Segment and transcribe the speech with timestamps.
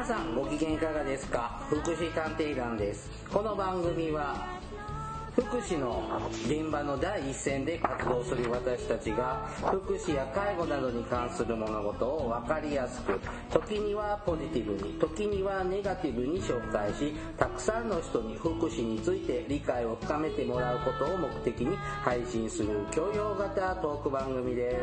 [0.00, 0.34] 皆さん。
[0.34, 1.60] ご機嫌いかがですか？
[1.68, 3.10] 福祉探偵団です。
[3.30, 4.58] この番組は
[5.40, 6.02] 福祉の
[6.44, 13.18] 現場の第一線で活動する私たちが福祉や介護などに関する物事を分かりやすく
[13.50, 24.76] 時にはポジティブに時にはネガティブに紹介したくさんの人に福祉について理解を深めてもらうことを目的に配信する教養型トーク番組です。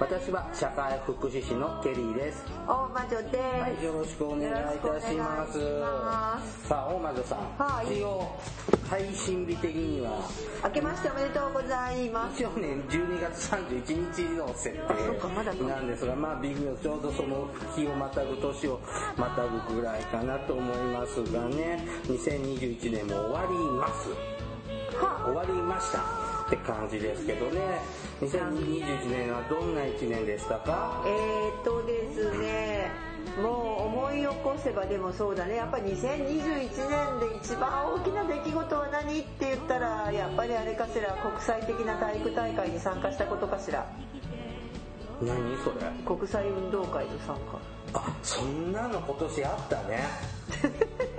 [0.00, 2.44] 私は社会福祉士のケリーです。
[2.66, 5.60] 大魔女です、はい、よろしくお願いいたします。
[6.68, 7.98] さあ大魔女さん、はい。
[7.98, 8.36] 一応
[8.88, 10.28] 配信日的には。
[10.64, 12.42] 明けましておめでとうございます。
[12.42, 18.80] 一応ね12月31日の設定なんですがまあ微妙ちょうどその日をまたぐ年を
[19.16, 24.10] またぐぐらいかなと思いますがね2021年も終わります。
[24.96, 25.98] は終わりました
[26.46, 27.60] って感じですけどね。
[28.20, 31.02] 2021年はどんな1年でしたか？
[31.06, 35.56] えー、っとですねもう思い起こせばでもそうだね。
[35.56, 43.86] やっぱり2021年で一番大きな出来事は何って言ったらやっぱりあれかしら国際的な体育大会に参加したことかしら。
[45.22, 45.86] 何それ？
[46.04, 47.36] 国際運動会の参
[47.94, 50.02] あそんなの今年あったね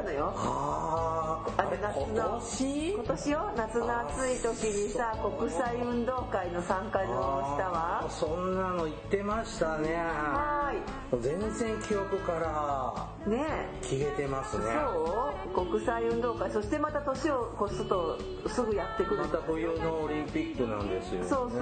[0.00, 0.32] たのよ。
[0.36, 1.66] あー。
[1.66, 3.30] あれ夏の今年？
[3.30, 3.50] よ？
[3.56, 7.10] 夏の暑い時にさ国際運動会の参加のし
[7.58, 9.94] たあわーそんなの言ってましたね。
[9.94, 10.72] は
[11.20, 13.44] 全然記憶からね
[13.82, 13.84] え。
[13.84, 14.64] 消えてますね。
[14.64, 15.66] そう？
[15.66, 19.22] 国際運動会そしてまた年を越すとすぐやってくる。
[19.22, 21.28] また冬のオリンピックなんですよね。
[21.28, 21.60] そうそう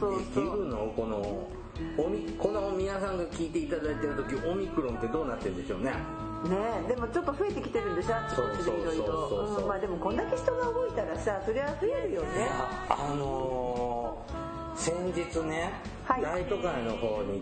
[0.00, 0.92] そうそうできるの？
[0.94, 1.48] この
[1.98, 5.92] オミこの皆さんが聞いていただいてる時オミクロンってどうなってるんでしょうね
[6.48, 9.06] ねえでもちょっと増えてきてるんでしょあちこちでいろいそうそう。
[9.06, 12.48] そうそうそうろうんまあでもこんだけ人が動いたらさそりゃ増えるよね。
[12.88, 14.32] ああのー
[14.74, 15.70] 先日ね、
[16.06, 16.22] はい。
[16.22, 17.40] 大都会の方に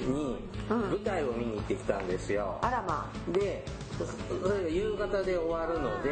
[0.00, 0.38] に
[0.70, 0.80] うん。
[0.90, 3.64] 舞台を見に行ってきたんですよ、あらまで
[3.98, 6.08] そそれが夕方で終わるので、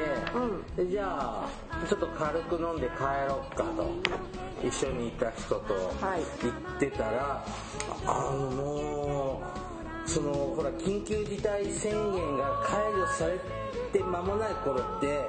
[0.76, 1.06] うでじゃ
[1.42, 1.48] あ
[1.88, 3.90] ちょっと軽く飲んで帰ろっかと。
[4.62, 5.72] 一緒にいた人と
[6.04, 6.20] はい。
[6.42, 7.44] 言ってたら、
[8.06, 8.74] あのも
[9.06, 9.07] う
[10.08, 13.38] そのほら緊急事態宣言が解除され
[13.92, 15.28] て間もない頃って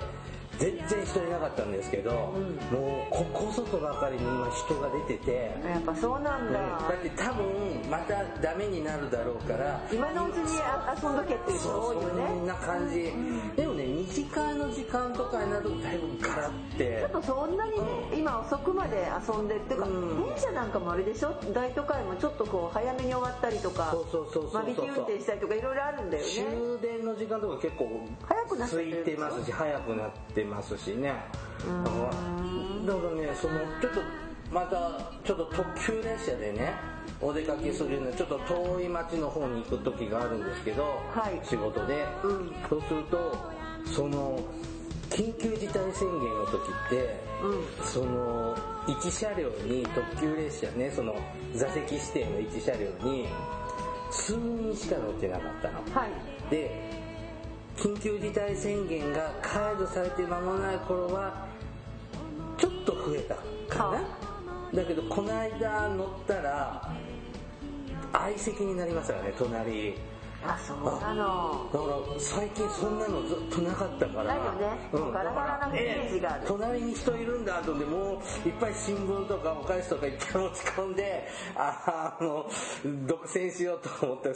[0.60, 5.56] 全然人いなかったんですけど、もうここぞとばかりに今人が出てて。
[5.66, 7.46] あやっぱそうなんだ、だって多分
[7.90, 13.14] またダメになるだろうから今のうちにあ遊んどけっていう人多いよそんねな感じ、
[13.56, 17.00] でもね2時間の時間とかになるとだいぶガラって。
[17.00, 17.78] ちょっとそんなにね
[18.18, 20.26] 今遅くまで遊んでっていうか、うん。
[20.28, 21.34] 電車なんかもあれでしょ？
[21.54, 26.30] 大都会もちょっとこう早めに終わったりとかそうそうそうそう間引き運転したりとかいろいろあるんだよね。
[26.30, 26.46] 終
[26.82, 31.14] 電の時間とか結構早くなってますし早くなってますしね。
[31.84, 34.02] だからだからねそのちょっと
[34.52, 36.74] またちょっと特急列車でね
[37.22, 41.46] お出かけするようなちょっと遠い町の方に行く時があるんですけど、はい。
[41.46, 42.56] 仕事で、うん。
[42.70, 43.38] そうすると
[43.86, 44.40] その
[45.10, 47.20] 緊急事態宣言の時って、
[47.82, 48.56] うその
[48.88, 51.16] 1車両に特急列車ねその
[51.56, 53.28] 座席指定の1車両に
[54.12, 55.80] 数人しか乗ってなかったの。
[55.94, 56.10] はい。
[56.50, 57.09] で
[57.80, 61.48] 緊急事態宣言が解除されて間もない頃は
[62.58, 63.36] ちょっと増えた
[63.74, 64.02] かは
[64.74, 66.94] なだけどこの間乗ったら
[68.12, 69.96] 相席になりましたね隣。
[70.42, 71.70] あそうなの。
[71.72, 74.24] だから最近そんなのずっとなかったから。
[74.24, 74.90] ないよね。
[74.94, 76.42] うん、ガラガラなイメージがある。
[76.42, 76.48] ええ。
[76.48, 82.50] 隣に人いるんだと思ってもういっぱい新聞とかお菓子とかいっぱい持ち込んでああの
[83.06, 84.34] 独占しようと思って。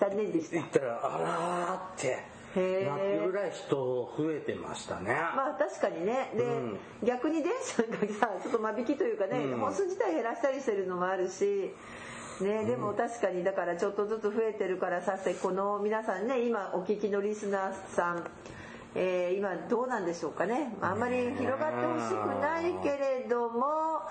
[0.00, 0.56] 残念でした。
[0.56, 6.32] 行ったらあらーってなってるぐらい人増えてましたね、まあ確かにね。
[6.36, 6.78] で、うん。
[7.02, 9.58] 逆に電車がさ ちょっと間引きというかね、うん。
[9.58, 11.74] 本数自体減らしたりしてるのもあるし
[12.40, 18.24] ね、でも確かにだからちょっとずつ増えてるからさせこの皆さんね今お聞きのリスナーさん、
[18.94, 20.74] えー今どうなんでしょうかね。
[20.80, 24.02] あんまり広がってほしくないけれども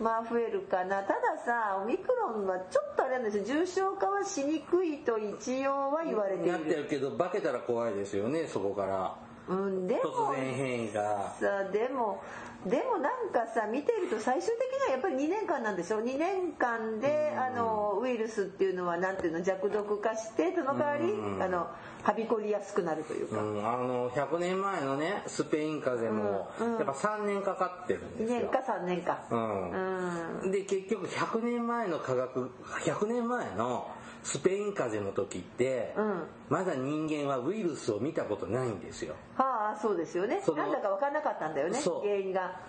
[0.00, 1.02] まあ増えるかな。
[1.02, 3.44] たださオミクロンはちょっとあれなんですよ。
[3.44, 9.14] 重症化はしにくいと一応は言われていなってるるけど化けたら怖いですよねそこから。
[9.48, 11.34] うんでも突然変異が。
[11.38, 12.22] さでも
[12.66, 21.42] でもなんかさ見てると最終的にはやっぱり2年間なんでしょ2年間であのウイルスっていうのはなんていうの弱毒化してその代わりうん。
[21.42, 21.66] あの
[22.02, 28.40] はびこりやすくなるというか、うん、あの100年前のねスペイン風邪もやっぱ3年かかってるんで2すよ。
[28.40, 29.22] 年か3年か。
[29.30, 30.40] うん。
[30.42, 30.50] うん。
[30.50, 32.50] で結局100年前の科学
[32.84, 33.88] 100年前の
[34.22, 36.22] スペイン風邪の時って、うん。
[36.48, 39.14] まだ人間はウイルスを見たことないんですよ。
[39.36, 40.40] はあそうですよね。
[40.56, 42.60] なんだか分かんなかったんだよね原因が。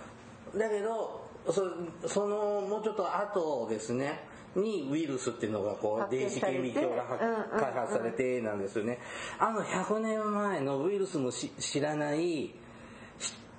[0.56, 4.24] だけどそそのもうちょっと後ですね
[4.56, 9.00] にウイルスっていうのがこう電子顕微鏡がはうんうん開発されてなんですよね。
[9.40, 12.54] あの100年前のウイルスもし知らない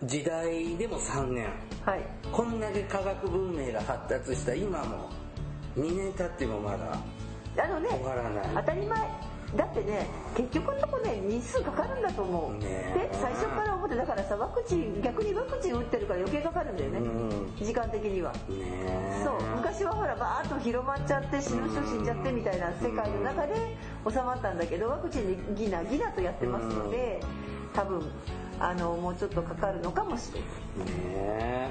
[0.03, 1.49] 時代でも3年。
[1.85, 2.03] はい。
[2.33, 5.11] こんだけ科学文明が発達した今も
[5.77, 6.99] 2年経ってもまだ
[7.57, 7.89] あのね
[8.55, 9.35] 当たり前。
[9.57, 10.07] だってね
[10.37, 17.65] 結局のとこね日数かかるんだと思う、ねで最初から思ってだからさワクチン逆にワクチン打ってるから余計かかるんだよね、うん。
[17.65, 18.33] 時間的には。
[19.25, 19.57] そう。
[19.57, 23.77] 昔はほらバーッと広まっちゃって死ぬ人死んじゃってみたいな世界の中で
[24.09, 27.21] 収まったんだけどワクチンでギナギナとやってますので
[27.73, 28.03] 多分
[28.61, 30.49] あのもうちょっとかかるのかもしれない。
[30.87, 30.95] ね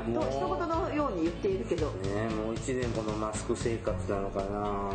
[0.08, 1.88] えと一言のように言っているけど。
[1.88, 4.92] ねえもう1年このマスク生活なのかな。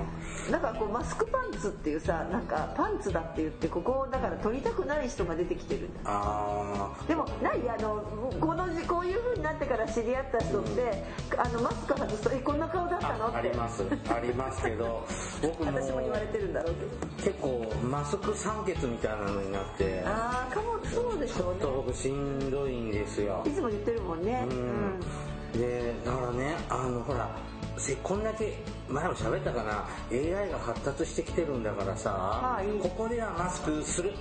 [0.50, 6.00] なんかこうマスクパンツっていうさなんかパンツだって言ってここをだから取りたくない人が出てきてるんだ。
[6.05, 8.02] あでも何あの
[8.40, 11.05] このこういう風になってから知り合った人って、
[11.37, 13.38] あのマスク外すと「えこんな顔だったの?」あって。
[13.38, 13.82] あります。
[14.08, 15.06] ありますけど
[15.43, 17.32] 僕も私も言われてるんだろうけど。
[17.32, 20.02] 結構マスク酸欠みたいなのになって。
[20.06, 21.61] ああかもそうでしちょうね。
[21.61, 23.44] と僕しんどいんですよ。
[23.46, 24.44] いつも言ってるもんね。
[24.50, 25.60] うん。
[25.60, 27.30] でだからねあのほら
[27.76, 28.58] せこんだけ
[28.88, 32.66] 前も喋ったかな AI が発達してきてるんだからさ、はい。
[32.82, 34.12] ここではマスクする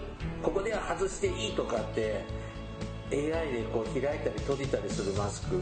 [0.44, 2.24] ここでは外していいとかって
[3.12, 5.56] AI でこう開いたり閉じたりするマスク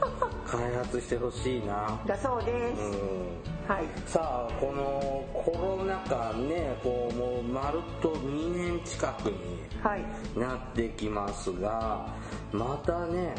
[0.46, 1.98] 開発してほしいな。
[2.06, 3.74] だそうです、うん。
[3.74, 3.84] はい。
[4.06, 9.36] さあこのコロナ禍ねこうもうまるっと2年近くに
[9.82, 10.04] はい。
[10.38, 12.06] なってきますが
[12.52, 13.34] またね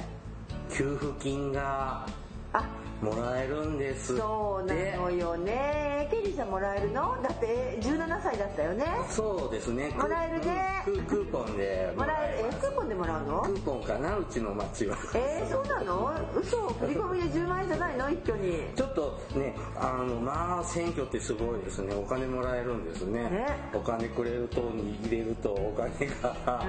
[0.71, 2.07] 給付金が
[2.53, 2.65] あ
[3.03, 6.07] もらえるんですそうなのよね。
[6.09, 7.21] ケリーさんもらえるの？
[7.21, 8.85] だって17歳だったよね。
[9.09, 9.89] そうですね。
[9.89, 10.81] もらえるね。
[10.85, 12.49] ククーポンでもらえる。
[12.49, 13.41] えクーポンでもらうの？
[13.41, 14.17] クーポンかな？
[14.17, 14.97] うちの町は。
[15.15, 16.13] えー、そうなの？
[16.35, 16.67] 嘘。
[16.69, 18.09] 振り込みで10万円じゃないの？
[18.09, 18.59] 一挙に。
[18.75, 21.93] ちょっとねあのまあ選挙ってすごいですね。
[21.93, 23.23] お金もらえるんですね。
[23.29, 23.45] ね。
[23.73, 26.65] お金くれる党に入れるとお金が、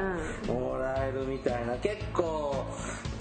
[0.48, 1.76] もらえるみたいな。
[1.76, 2.66] 結構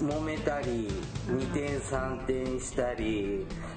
[0.00, 0.88] 揉めたり
[1.28, 3.03] 二転三転したり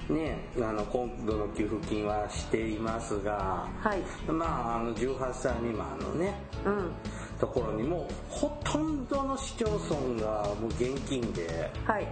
[0.08, 4.32] ねあの今度の給付金はしていますがはい。
[4.32, 6.34] まああの18歳未満のね
[6.64, 6.90] うん。
[7.38, 12.02] ところにもほとんどの市町村がもう現金ではい。
[12.02, 12.08] で、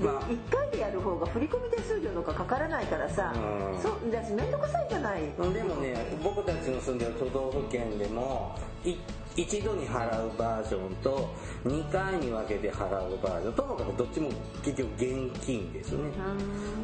[0.00, 3.80] まあ1回でやる方が振り込み手数料とかかからないからさ、うん。
[3.80, 5.22] そうだし面倒くさいじゃない。
[5.52, 8.96] でもね僕たちの住んでる都道府県でもい
[9.36, 11.32] 一度に払うバージョンと
[11.64, 14.28] 2回に分けて払うバージョンともかくどっちも
[14.64, 16.10] 結局現金ですね。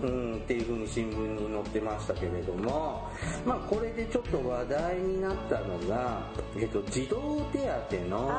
[0.02, 0.36] うん。
[0.36, 3.10] っていうふうに新聞に載ってましたけれども
[3.44, 7.58] まあこれでちょっと話題になったのが、えっと、児童手
[7.90, 8.30] 当の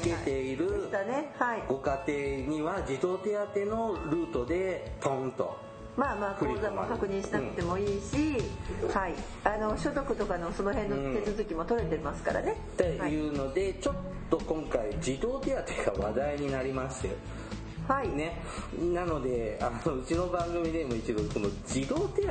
[0.00, 0.88] 受けている
[1.68, 8.40] ご家庭には児童手当のルートでトンとまあまあ口座も確認しなくてもいいし、
[8.94, 9.14] はい。
[9.42, 13.94] あの所得とかのその辺の手続きも取れてますからね、っていうので、ちょっ
[14.30, 15.50] と今回児童手
[15.86, 17.16] 当が話題になりまして
[17.88, 18.40] はい、ね。
[18.92, 22.28] なのであのうちの番組でも一度この児童手当。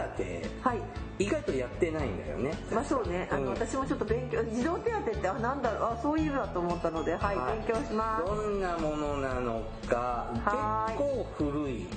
[0.69, 0.81] はい。
[1.19, 2.53] 意外とやってないんだよね。
[2.71, 3.27] まあそうね。
[3.31, 3.49] あの、うん。
[3.49, 5.93] 私もちょっと勉強児童手当ってあなんだろう。
[5.93, 7.57] あそういえばと思ったのではい、はい。
[7.57, 8.25] 勉強します。
[8.25, 10.91] どんなものなのかはい。
[10.91, 11.87] 結構古い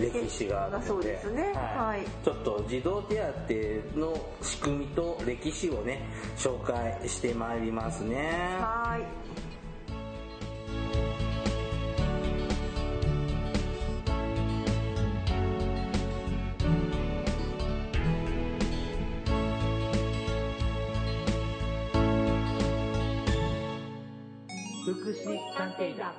[0.00, 1.52] 歴史があるのでそうですね。
[1.54, 2.24] はい。
[2.24, 3.16] ちょっと児童手
[3.94, 6.02] 当の仕組みと歴史をね
[6.36, 8.58] 紹介してまいりますね。
[8.58, 9.47] はい
[25.28, 26.12] 祉探偵団。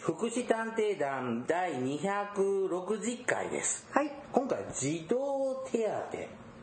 [0.00, 3.86] 福祉探偵団第260回です。
[3.92, 4.10] はい。
[4.32, 5.86] 今回児童手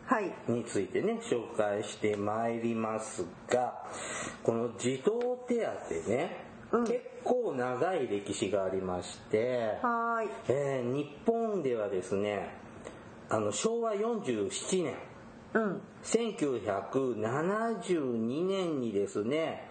[0.06, 0.34] はい。
[0.48, 3.86] 当についてね紹介してまいりますが
[4.44, 5.62] この児童手当
[6.10, 6.86] ね、うん。
[6.86, 10.30] 結構長い歴史がありまして、はい。
[10.48, 12.50] えー日本ではですね
[13.30, 14.96] あの昭和47年。
[15.54, 15.80] うん。
[16.04, 19.70] 1972年にですね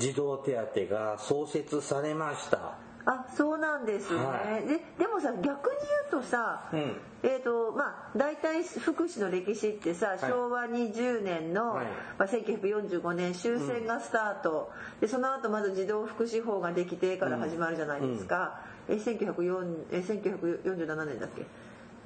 [0.00, 2.78] 児童手当が創設されました。
[3.06, 4.68] あそうなんですね、はい。
[4.68, 5.76] ででもさ逆に
[6.10, 6.96] 言うとさ、うん。
[7.22, 10.18] えっ、とまあ大体福祉の歴史ってさ、い。
[10.18, 11.86] 昭和20年の、はい。
[12.18, 21.46] まあ、1945年終戦がスタート、でその後まず児童福祉法ができてから始まるじゃないですか、え1904え1947年だっけ？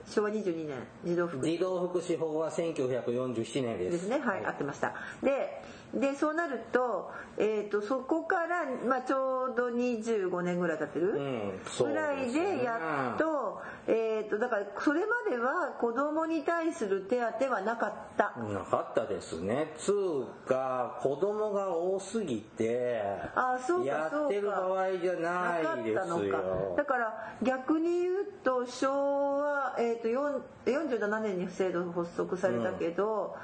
[0.07, 1.51] 昭和22年児童福祉。
[1.53, 4.95] 児童福祉法は1947年でですすねはい、合ってました。
[5.23, 5.63] で
[6.01, 19.73] でそうなると,、えー、とそこから、まあ、ちょうど25年ぐらい経ってる、うんそうぐらいでやっと,、えー、とだからそれまでは子供に対する手当はなかった、なかったですね。
[19.77, 23.03] つうか子供が多すぎて
[23.35, 25.77] あそうかやそうかってる場合じゃないなか。
[25.77, 26.23] ですったのか。
[26.25, 33.37] よだから逆に言うと昭和、えー、と4 47年に制度発足されたけど、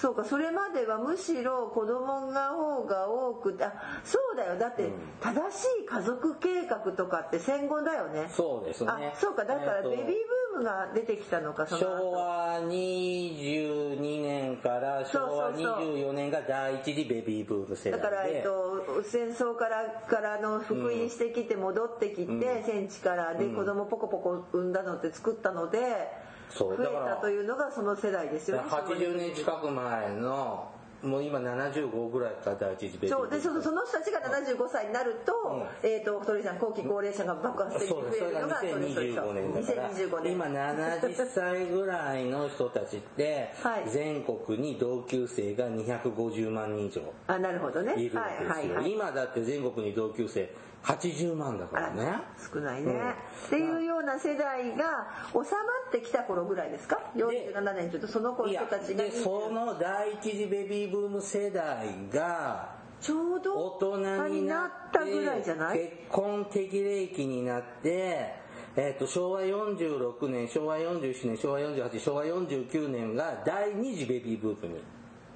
[0.00, 3.72] そうかそれまではむしろ子供が方が多くてあ
[4.04, 4.58] そうだよ。
[4.58, 4.90] だって
[5.20, 8.30] 正しい家族計画とかって戦後だよね。
[8.30, 8.90] そうですね。
[8.90, 9.44] あそうか。
[9.44, 11.96] だからベビーブームが出てきたのかその後。
[11.98, 15.76] 昭和22年から昭和そうそう。
[15.78, 18.04] そう24年が第一次ベビーブーム世代で。
[18.04, 30.70] だから、えっと、戦争からからの復員してきて戻ってきて、戦地からで子供ポコポコ産んだのって作ったので増えたというのがその世代ですよね80年近く前の
[31.02, 33.24] もう今75ぐらいか第一次ベビーブー。
[33.24, 38.18] ムそうでそのその人たちが75歳になると,、えー、と鳥さん後期高齢者が爆発的に増そうです。
[38.18, 39.90] それがえるのが2025年だから。
[39.90, 40.32] 2025年。
[40.32, 43.88] 今70歳ぐらいの人たちってはい。
[43.88, 47.92] 全国に同級生が250万人以上あなるほどね。
[47.92, 48.90] いるんですよ、はいはいはい。
[48.90, 50.50] 今だって全国に同級生
[50.84, 52.04] 80万だかあらね。
[52.04, 53.10] ら少ないね、うん。
[53.10, 53.14] っ
[53.50, 55.42] ていうような世代が収ま
[55.88, 65.78] ってきた頃ぐらいですか？47年というとその子いや人たちがでその第一次ベビーブーム世代がちょうど大人になったぐらいじゃない？
[65.78, 68.34] 結婚適齢期になって、
[68.76, 74.80] えー、と昭和46年昭和47年昭和48昭和49年が第二次ベビーブームに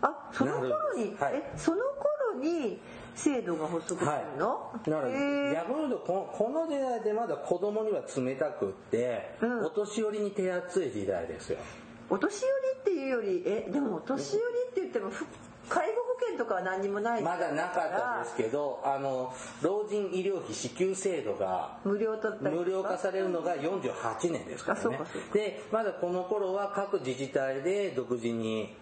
[0.00, 1.34] あその頃に、はい。
[1.34, 1.78] えその
[2.32, 2.80] 頃に
[3.14, 5.54] 制度が発足するの、だからへー。
[5.54, 9.64] 逆に言うとここの時代でまだ子供には冷たくって、うん。
[9.66, 11.58] お年寄りに手厚い時代ですよ。
[12.10, 15.24] お年寄りっていうよりえでもお年寄りって言ってもふ
[15.68, 22.36] 介護保険とかは何にもないまだなかったですけどあの老人医療費支給制度が無料とか？
[22.40, 24.98] 無料化されるのが48年ですからね。
[25.32, 28.76] でまだこの頃は各自治体で独自に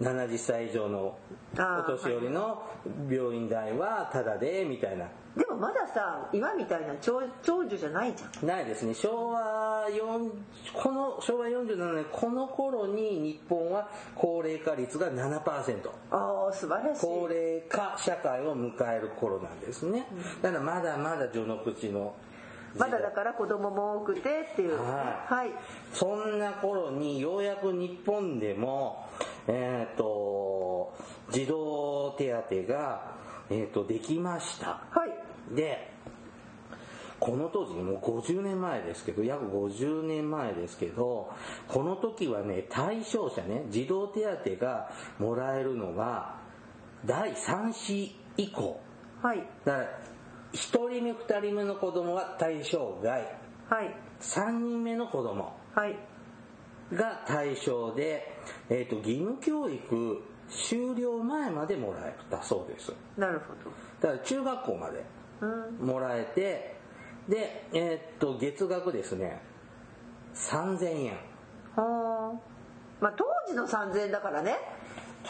[0.00, 1.16] 70歳以上の
[1.56, 2.62] お年寄りの
[3.08, 5.06] 病院代はタダでみたいな。
[5.36, 8.46] でもまださ今みたいな長長寿じゃないじゃん。
[8.46, 8.94] ないですね。
[8.94, 10.30] 昭和4
[10.72, 15.42] この昭和47年この頃に日本は高齢化率が7%
[16.10, 17.00] ああ素晴らしい。
[17.00, 20.06] 高齢化社会を迎える頃なんですね。
[20.42, 22.14] だからまだまだ序の口の
[22.76, 24.76] まだだから子供も多くてっていう。
[24.82, 25.50] ははい。
[25.92, 29.08] そんな頃にようやく日本でも
[29.48, 30.94] えっ、と
[31.30, 33.16] 児童手当が、
[33.50, 34.82] えー、とできました。
[34.90, 35.06] は
[35.52, 35.54] い。
[35.54, 35.92] で
[37.20, 41.32] この当時もう50年前ですけど約50年前ですけど
[41.68, 46.36] この時はね対象者ね児童手当がもらえるのが
[47.06, 48.80] 第3子以降。
[49.22, 49.38] はい。
[49.64, 49.84] だから
[50.52, 50.56] 1
[50.90, 53.22] 人目2人目の子供は対象外。
[53.68, 53.96] はい。
[54.20, 55.56] 3人目の子供。
[55.74, 56.13] はい
[56.92, 58.36] が対象で、
[58.68, 62.92] えー、と義務教育終了前までもらえたそうです。
[63.16, 63.54] なるほ
[64.00, 65.04] だから中学校まで
[65.40, 65.86] どうん。
[65.86, 66.76] もらえて
[67.28, 69.40] で、えーっと月額ですね。
[70.34, 71.12] 3000円。
[71.76, 72.32] はあ
[73.00, 74.56] まあ当時の3000円だからね。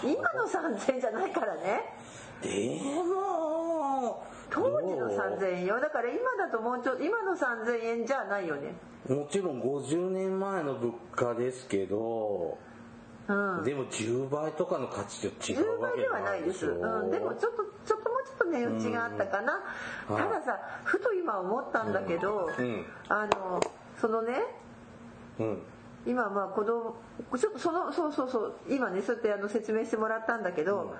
[0.03, 1.83] 今の3000円じゃないからね。
[2.43, 5.81] でも当時の3000円よ。
[5.81, 8.75] だから今だともうちょっと今の3000円じゃないよね。
[9.09, 12.57] もちろん50年前の物価ですけど
[13.29, 13.65] うん。
[13.65, 19.61] でも10倍とかの価値と違10うわけ倍ではないです、うん、でもちょっとちょっともうちょっと値打ちがあったかな、
[20.09, 20.17] うん。
[20.17, 22.87] たださふと今思ったんだけど、うん。
[23.09, 23.61] あの
[24.01, 24.39] そのね
[25.39, 25.63] うん。
[26.07, 26.97] 今まあ子供
[27.39, 30.95] ちょっとそのそうそうそう今ねそうやってあの説明してもらったんだけど、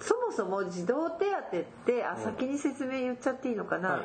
[0.00, 4.02] そもそも児童手当ってあ先に説明言っちゃっていいのかな、はい。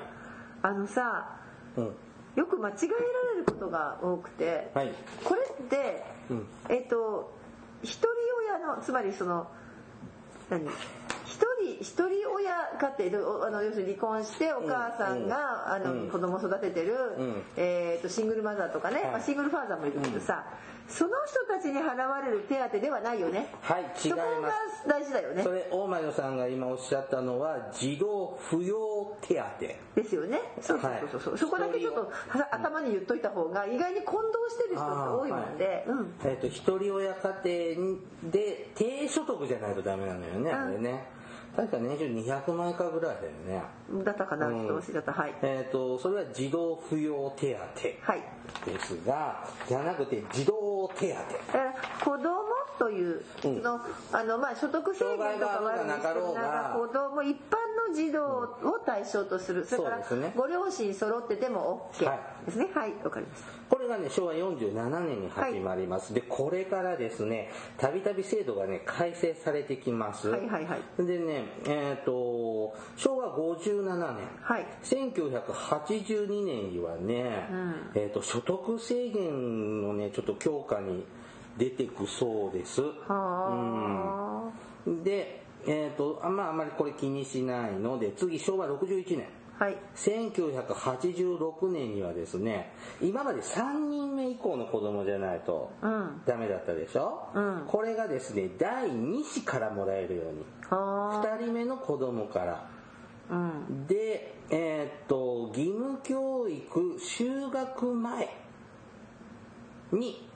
[0.63, 1.37] あのさ
[1.77, 1.91] うん。
[2.35, 2.87] よく間違えら
[3.33, 4.91] れることが多くて、はい。
[5.23, 6.47] これって、うん。
[6.69, 7.31] えっと
[7.83, 8.07] 一人
[8.55, 9.47] 親のつまりその
[10.49, 10.65] 何？
[11.25, 16.09] 一人一人親家庭あの要するに離婚してお母さんが、あのうん。
[16.09, 17.43] 子供を育ててる、ん。
[17.57, 19.11] えっとシングルマザーとかね、はい。
[19.11, 20.43] まあ、シングルファーザーもいるけどさ、
[20.93, 23.47] その人たちに払われる手当ではないよね。
[23.61, 24.49] はい違いそこま
[24.83, 25.41] すが大事だよね。
[25.41, 30.01] それ大前さんが今おっしゃったのは児童扶養手当。
[30.01, 30.39] ですよね。
[30.61, 31.39] そうそうそうそう、はい。
[31.39, 36.13] そこだけちょっとは頭に言っといた方が意外に混同してる人って多いもんで、うん。
[36.25, 41.05] えっと一人親家庭で低所得じゃないとダメなのよね、あれね
[41.55, 44.03] 確か年収200万円かぐらいだよね。
[44.03, 44.55] だったかな、うん。
[44.55, 45.33] ちょっと忘れちゃったはい。
[45.43, 48.21] えっ、とそれは児童扶養手当はい
[48.65, 51.13] ですがじゃなくて児童手当。
[51.13, 52.33] だから子供
[52.83, 53.21] という、
[53.61, 53.79] の
[54.11, 56.41] あのまあ所得制限とかはあるにしてもな。
[56.41, 59.65] んか子供一般の児童を対象とする。
[59.65, 60.01] それから
[60.35, 62.19] ご両親揃ってても OK はい。
[62.45, 62.67] ですね。
[62.73, 63.47] はいわ、かりました。
[63.69, 71.05] これがね昭和47年に始まります、でこれからですねたびたび制度がね改正されてきます、はいはいはい。
[71.05, 74.65] でねえっ、と昭和57年、はい。
[74.83, 77.47] 1982年にはね、
[77.95, 81.05] えー、と所得制限のねちょっと強化に
[81.57, 82.81] 出てくそうです。
[83.07, 84.51] は
[84.85, 85.03] うん。
[85.03, 89.27] でえっ、とあまああまりこれ気にしないので次昭和61年。
[89.59, 89.77] あはい。
[89.95, 96.21] 1986年にはですね今まで3人目以降の子供じゃないとうん。
[96.25, 97.63] ダメだったでしょ、うん。
[97.67, 100.45] これがですね第2子からもらえるように。
[100.69, 102.67] は2人目の子供から。
[103.29, 103.35] あう
[103.71, 103.87] ん。
[103.87, 108.37] でえーっと義務教育就学前
[109.93, 110.27] に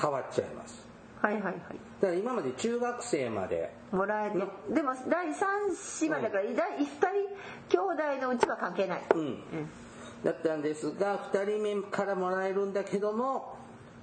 [0.00, 0.86] 変わっちゃいます。
[1.20, 1.54] はいはいはい。
[1.54, 4.38] だから今まで中学生までもらえて
[4.74, 7.06] でも第三子までだから第一人
[7.68, 7.78] 兄
[8.18, 9.02] 弟のうちは関係ない。
[9.14, 9.38] うん。
[10.24, 13.56] だったんですが2人目からもらえるんだけども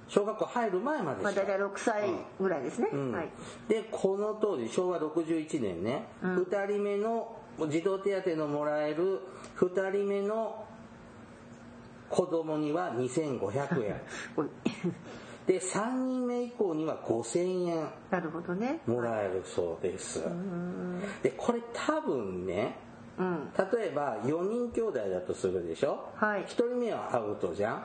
[0.08, 3.12] 小学校入る前までまあ、大体6歳ぐらいですね、うん。
[3.12, 3.28] はい。
[3.68, 7.36] でこの当時昭和61年ね、2人目の
[7.68, 9.20] 児童手当のもらえる
[9.58, 10.64] 2人目の
[12.08, 14.00] 子供には2500円
[15.50, 18.82] で3人目以降には5000円なるほどね。
[18.86, 20.22] もらえるそうです。
[21.24, 22.78] でこれ多分ね
[23.18, 23.50] うん。
[23.56, 26.42] 例えば4人兄弟だとするでしょ、はい。
[26.42, 27.84] 1人目はアウトじゃん。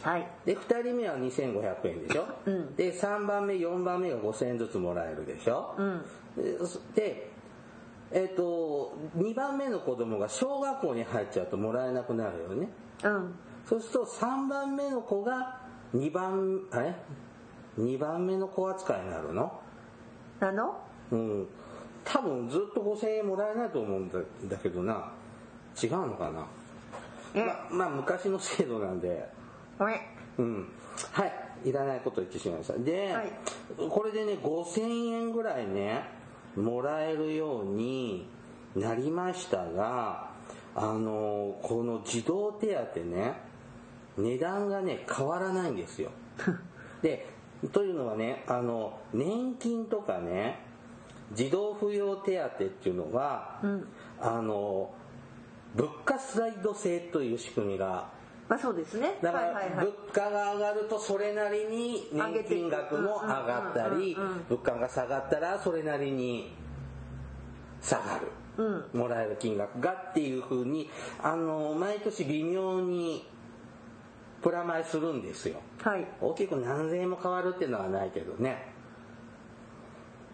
[0.00, 0.26] はい。
[0.46, 2.74] で2人目は2500円でしょ、うん。
[2.74, 6.02] で3番目4番目が5000円ずつもらえるでしょ、うん。
[6.94, 7.30] で
[8.12, 12.70] えっ、と2番目の子供が小学校に入っちゃうともらえなくなるよね。
[13.02, 13.34] うん。
[13.68, 15.63] そうすると3番目の子が
[15.94, 16.94] 2番あれ
[17.78, 19.60] 2番目の子扱いになるの？
[20.40, 20.76] なの？
[21.10, 21.46] うん。
[22.04, 25.12] 多分ずっと5000円もらえないと思うんだだけどな。
[25.82, 26.46] 違うのかな？
[27.34, 27.44] え。
[27.44, 29.28] ままあ昔の制度なんで。
[30.38, 30.68] うん。
[31.12, 31.68] はい。
[31.68, 32.74] いらないこと言ってしまいました。
[32.78, 33.32] で、はい。
[33.88, 36.02] これでね5000円ぐらいね
[36.56, 38.28] もらえるように
[38.76, 40.30] なりましたが
[40.74, 43.40] あのこの児童手当ね
[44.16, 46.10] 値段がね変わらないんですよ。
[47.02, 47.26] で
[47.72, 50.60] というのはねあの年金とかね
[51.32, 53.88] 児童扶養手当っていうのは、うん。
[54.20, 54.94] あの
[55.74, 58.08] 物価スライド制という仕組みが
[58.48, 59.18] まあそうですね。
[59.22, 64.16] だから物価が上がるとそれなりに年金額も上がったり
[64.48, 66.54] 物価が下がったらそれなりに
[67.80, 68.20] 下が
[68.56, 69.00] る、うん。
[69.00, 70.90] もらえる金額がっていうふうに
[71.22, 73.26] あの毎年微妙に
[74.44, 75.62] プラマイするんですよ。
[75.82, 76.06] はい。
[76.20, 78.74] 大きく何千円も変わるっていうのはないけどね。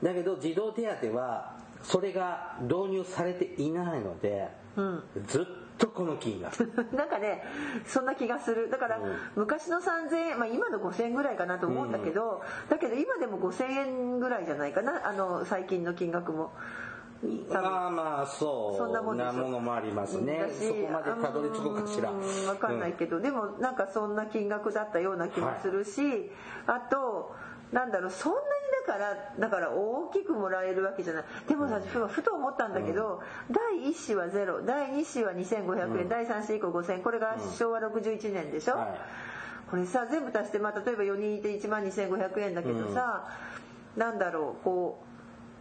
[0.03, 5.03] だけど児童手当はそれが導入されていないので、うん。
[5.29, 5.45] ずっ
[5.79, 6.59] とこの金額
[6.93, 7.45] なんかね
[7.87, 8.69] そんな気がする。
[8.69, 9.17] だから、うん。
[9.37, 15.07] 昔の3000円、まあ、今の5000円ぐらいかなと思うんだけど、だけど今でも5000円ぐらいじゃないかな。
[15.07, 16.51] あの最近の金額も
[17.51, 18.77] まあまあそう。
[18.79, 20.47] そんなものもありますね。
[20.59, 22.11] そこまでたどり着くかしら。
[22.11, 26.31] うんわかんないけど、でもなんかそんな金額だったような気もするし、
[26.67, 27.35] あと
[27.73, 28.45] なんだろうそんなに
[28.87, 31.25] だからだから大きくもらえるわけじゃない。
[31.47, 37.03] でもさふふと思ったんだけど、第1子はゼロ第2子は2500円、第3子以降5000円。
[37.03, 38.89] これが昭和61年でしょ、はい。
[39.71, 43.29] これさ全部足して、まあ、例えば4人いて1万2500円だけどさ、
[43.97, 45.10] なんだろうこう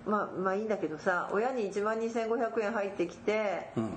[0.06, 3.90] まあまあいいんだけどさ親に1万2500円入ってきて、うん。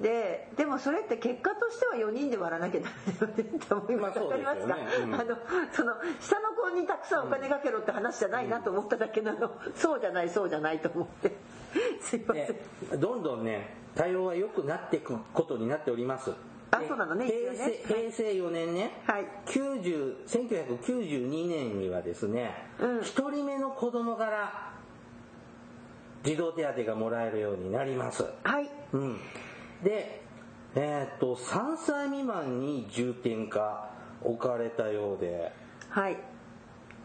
[0.00, 5.14] ででもそれって結果としては4人で割らなきゃダメよねって思います、まあわかりますか、ねうん。
[5.14, 5.24] あの
[5.72, 11.32] その下の子にたくさんお金かけろって話じゃないなと思っただけなの、そうじゃないそうじゃないと思って。
[12.00, 16.30] すいません、でどんどんね対応は良くなっていくことになっております。
[16.30, 16.36] で
[16.70, 17.32] あそうなのねね。
[17.56, 19.26] 成平成4年ね、はい。
[19.46, 22.98] 90 1992年にはですね、うん。
[23.00, 24.67] 1人目の子供から
[26.24, 28.24] 児童手当がもらえるようになります。
[28.42, 28.68] はい。
[28.92, 29.20] うん、
[29.82, 30.22] で、
[30.74, 33.90] えーっと3歳未満に重点が
[34.22, 35.52] 置かれたようで。
[35.90, 36.16] はい。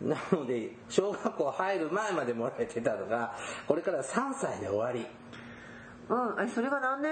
[0.02, 3.36] なので小学校入る前までもらえてたのが
[3.67, 5.06] これから3歳で終わり。
[6.10, 6.45] うん。
[6.45, 7.12] えそれが何年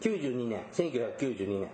[0.00, 0.64] ？92年。
[0.72, 1.68] 1992年、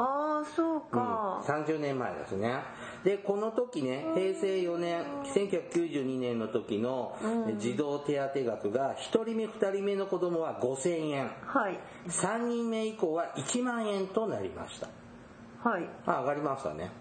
[0.00, 2.62] ああそううん、か、30年前ですね。
[3.02, 7.16] でこの時ね平成4年1992年の時の
[7.58, 11.30] 児童手当額が1人目2人目の子供は5000円。
[11.42, 11.80] はい。
[12.06, 14.88] 3人目以降は1万円となりました。
[15.68, 15.88] はい。
[16.06, 16.92] あ上がりましたね。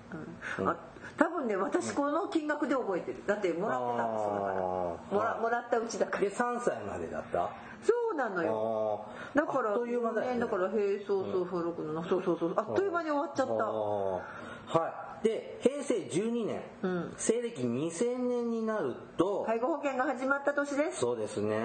[0.60, 0.68] うん。
[0.70, 0.76] あ
[1.18, 3.24] 多分ね私この金額で覚えてる。
[3.28, 4.34] だってもらってたんですよ。
[4.34, 5.18] だから。
[5.18, 6.22] もらもらったうちだから。
[6.22, 7.52] で3歳までだった？
[7.84, 9.06] そうなのよ。
[9.34, 10.34] だからあっという間だよね。
[10.34, 12.38] ねだから平成そうそう古くのそうそう。
[12.40, 13.54] そうあっという間に終わっちゃった。
[13.54, 15.08] はい。
[15.24, 17.14] で平成12年、うん。
[17.18, 21.00] 西暦2000年になると、介護保険が始まった年です。
[21.00, 21.58] そうですね。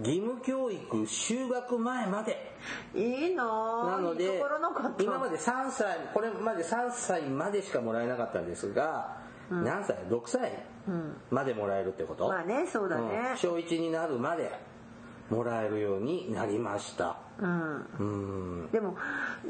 [0.00, 2.56] 義務教育就学前まで。
[2.94, 4.42] いいなぁなので
[5.00, 9.18] 今まで3歳これまで3歳までしかもらえなかったんですが、
[9.50, 10.64] 何歳？6歳
[11.30, 13.28] までもらえるってこと、まあねそうだね。
[13.32, 13.36] うん。
[13.36, 14.50] 小1になるまで
[15.30, 17.16] もらえるようになりました。
[17.40, 17.86] うん。
[17.98, 18.02] う
[18.66, 18.70] ん。
[18.72, 18.96] でも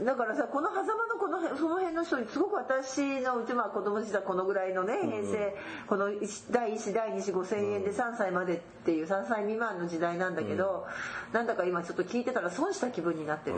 [0.04, 10.86] だからさこの狭間のこのその辺の人にすごく私のうちまあ子供時代このぐらいのね平成、この一第1子第2子5,000円で3歳までっていう3歳未満の時代なんだけど、
[11.32, 13.56] なんだか今ちょっと聞いてたら損した気分になってる、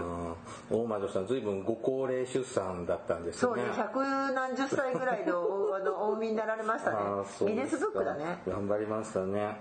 [0.71, 3.41] 大魔女さん随分ご高齢出産だったんですね。
[3.41, 6.97] そうね百何十歳ぐらいのお あのお産みになられましたね。
[7.01, 8.43] あーそうギネスブックだね。
[8.47, 9.61] 頑張りましたね。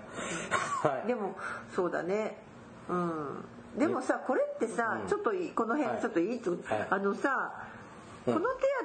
[0.82, 1.06] はい。
[1.08, 1.34] でも
[1.74, 2.49] そうだね
[2.90, 2.94] う
[3.76, 3.78] ん。
[3.78, 6.00] でもさこれってさ、ちょっといいこの辺はい。
[6.02, 6.60] ちょっといいと、はい。
[6.90, 7.52] あのさ
[8.26, 8.40] この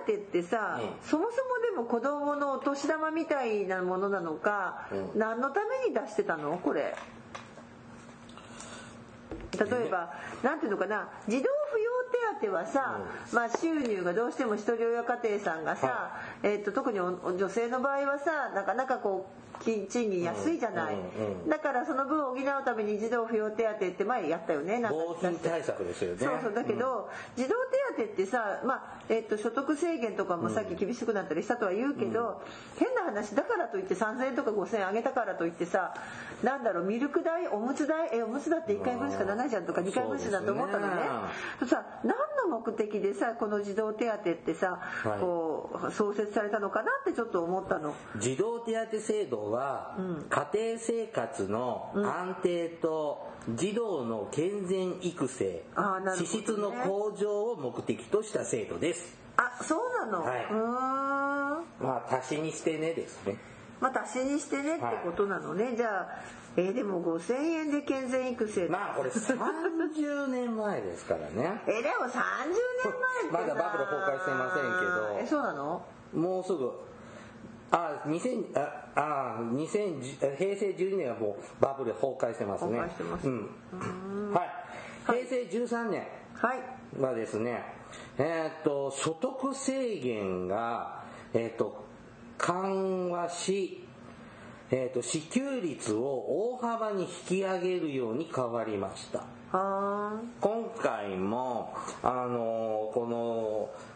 [0.05, 0.89] 手当ってさ、うん。
[1.07, 5.19] そもそもでも子供のお年玉みたいなものなのか、うん。
[5.19, 6.57] 何のために出してたの？
[6.57, 6.95] これ。
[9.57, 10.13] 例えば
[10.43, 11.47] なんていうのかな児童
[12.41, 12.99] 手当はさ、
[13.33, 16.11] まあ、収入がどうしても一人親家庭さんがさ、は
[16.43, 21.41] えっと特にお女性の場合はさなかなかこう金賃金安いじゃない、うんうん。
[21.43, 24.97] うんだからその分を補うために児童扶養手当って前やったよねなんか。
[24.97, 26.17] 防貧対策ですよね。
[26.19, 26.53] そうそう。
[26.53, 27.54] だけど、児童
[27.97, 32.41] 手当ってさ、まあえっと所得制限とかもさっき厳しくなったりしたとは言うけど、
[32.77, 35.93] 変な話だからといって3,000円とか5,000円あげたからといってさ
[36.43, 40.95] なんだろうミルク代おむつ代えおむつだって1回分しかないじゃんとか2回分しだと思ったのね。
[41.67, 42.15] さ何
[42.49, 45.19] の目的でさこの児童手当ってさ、はい。
[45.19, 47.93] こう創設されたのかなってちょっと思ったの。
[48.17, 49.97] 児童手当制度は、
[50.29, 55.61] 家庭生活の安定と児童の健全育成、ね。
[56.17, 59.15] 資質の向上を目的とした制度です。
[59.37, 60.45] あそうなの、はい。
[60.45, 60.59] うーん。
[61.79, 63.37] まあ足しにしてねですね。
[63.79, 66.07] まあ足しにしてねってことなのね、じゃあ
[66.57, 68.67] えーでも5,000円で健全育成。
[68.67, 71.61] まあこれ30年前ですからね。
[71.67, 72.19] えでも30年
[73.31, 75.19] 前ってさまだバブル崩壊してませんけど。
[75.19, 75.85] えそうなの？
[76.13, 76.71] もうすぐ。
[77.71, 82.79] あ2000ああ2010平成12年はもうバブル崩壊してますね。
[82.79, 83.27] 崩壊してます。
[83.27, 84.33] うん。
[84.33, 84.49] はい。
[85.05, 86.07] 平成13年。
[86.33, 87.01] はい。
[87.01, 87.63] はですね
[88.17, 91.03] えーっと所得制限が
[91.33, 91.83] えーっと
[92.37, 93.85] 緩和し
[94.71, 96.01] えーっと支給率を
[96.53, 99.23] 大幅に引き上げるように変わりました。
[99.51, 103.05] は今回もあのこ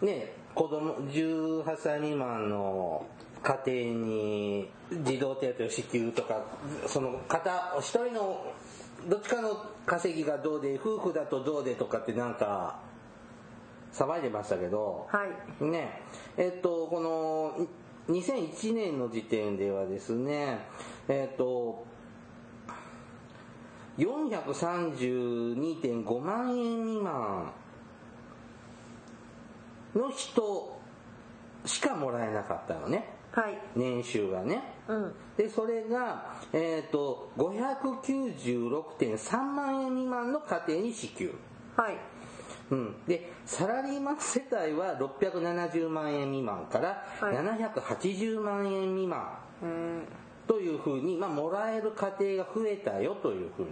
[0.01, 3.05] のね子供18歳未満の
[3.41, 4.69] 家庭に
[5.03, 6.43] 児童手当を支給とか
[6.87, 8.53] その方一人の
[9.07, 12.79] どっちかの稼ぎがどうで夫婦だとどうでとかってなんか
[13.93, 15.29] 騒いでましたけど、はい。
[15.63, 16.01] ね
[16.37, 17.65] えっとこの
[18.09, 20.59] 2001年の時点ではですね
[21.07, 21.87] えっと
[23.97, 27.53] 432.5万円未満
[29.95, 30.79] の人
[31.65, 33.57] しかもらえなかったのねはい。
[33.75, 34.61] 年収がね。
[34.87, 35.13] うん。
[35.37, 41.33] でそれが、えっと596.3万円未満の家庭に支給。
[41.75, 41.97] はい。
[42.71, 47.35] うん、でサラリーマン世帯は670万円未満からはい。
[47.35, 49.39] 780万円未満。
[49.63, 50.03] うん
[50.49, 53.69] というふうに、まあ、もらえる家庭が増えたよというふうに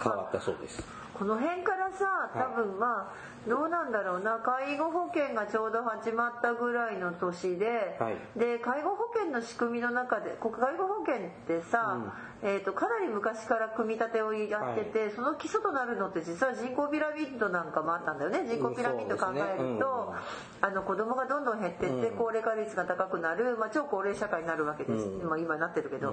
[0.00, 0.84] 変わったそうです。
[1.12, 4.38] この辺からさ多分まあどうなんだろうな。
[4.38, 8.38] 介護保険がちょうど始まったぐらいの年で、はい。
[8.38, 11.98] で介護保険の仕組みの中でこ介護保険ってさ、
[12.42, 18.46] えー、とかなり昔から組み立てをやってて、その基礎となるのって実は人口ピラミッドなんかもあったんだよね。
[18.48, 20.14] 人口ピラミッド考えると、
[20.62, 22.16] あの子供がどんどん減ってって、うん。
[22.16, 25.28] 高齢化率が高くなる、まあ、超高齢社会になるわけです、うん。
[25.28, 26.12] まあ、今なってるけど、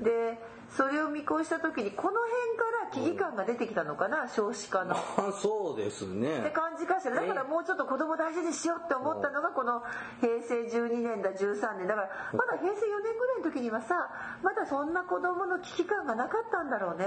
[0.00, 0.04] ん。
[0.04, 0.38] で
[0.76, 2.20] それを見越した時にこの
[2.92, 4.94] 辺から危機感が出てきたのかな、少子化の。
[4.94, 6.52] あそうですってね。
[6.54, 7.16] 感じかしら。
[7.16, 9.82] だからもうちょっと子供大事にしようって思ったのがこの
[10.20, 11.86] 平成12年だ13年。
[11.86, 14.10] だからまだ平成4年ぐらいの時にはさ
[14.42, 17.06] まだそんな子供の危機感がなかったんだろうね。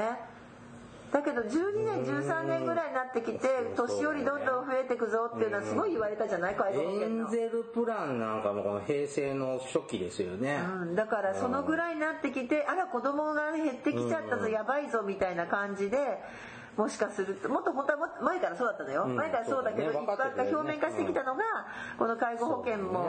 [1.11, 6.55] だけど12年13年ぐらいになってきて年寄りどんどん増えてくぞっていうのはすごい言われたじゃない？
[6.55, 7.05] 介護保エ。
[7.07, 10.59] ンゼルプランなんかもこの平成の初期ですよね。
[10.81, 15.97] うん、だからそのぐらいになってきてあら子供が減ってきちゃったぞやばいぞみたいな感じで
[16.77, 19.99] もしかするともっと本当は前からそうだったのよ、うん前からそうだけどね。
[20.03, 21.43] 一般化表面化してきたのが、
[21.97, 23.07] この介護保険も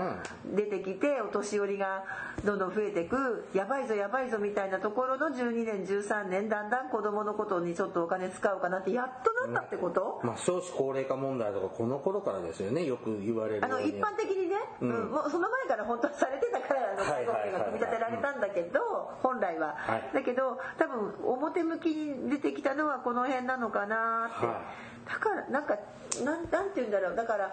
[0.55, 2.05] 出てきてお年寄りが
[2.45, 12.85] どんどん増えていくやばいぞやばいぞみたいなところの12年13年だんだん子供のことにちょっとお金使うかなってやっとなったってこと、まあ少子高齢化問題とかこの頃からですよね。
[12.85, 14.91] よく言われるあの一般的にね、うん。
[14.91, 18.81] うんもうその前から本当はされてたからあの介護保険が組み立てられたんだけど
[19.23, 20.11] 本来は、はい。
[20.15, 24.63] だけど多分表向きに出てきたのはこの辺なのかなって、は
[25.07, 25.79] だからなんか
[26.25, 27.17] なんなんて言うんだろう。
[27.17, 27.51] だから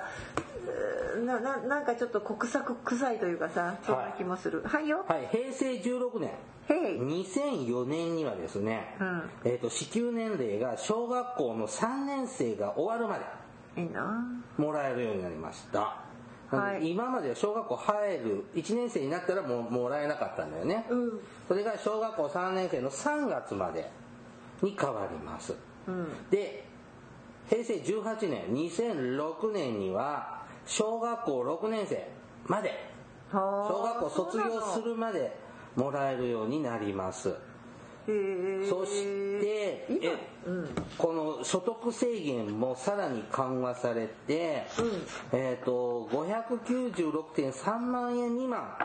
[1.25, 4.63] なななんかちょっと国策臭いというかさそんな気もする。
[4.65, 5.05] はい、よ。
[5.07, 5.27] はい。
[5.27, 6.31] 平成16年。
[6.69, 6.99] へい。
[6.99, 9.29] 2004年にはですね、うん。
[9.43, 13.19] えー、と支給年齢が小学校の3年生が終わるま
[13.75, 14.25] でいいな。
[14.57, 15.97] もらえるようになりました、
[16.49, 16.91] はい。
[16.91, 21.19] 今までは小学校入る1年生になったらもうもらえなかったんだよね、うん。
[21.47, 23.89] それが小学校3年生の3月まで
[24.61, 25.55] に変わります、
[25.87, 26.29] うん。
[26.29, 26.65] で
[27.49, 32.07] 平成18年2006年には小学校6年生
[32.47, 32.69] まで
[33.31, 35.35] はあ小学校卒業するまで
[35.75, 37.35] もらえるようになります。
[38.69, 39.87] そして
[40.45, 40.69] うん。
[40.97, 44.67] この所得制限もさらに緩和されて、
[45.31, 48.77] えっ、と596.3万円未満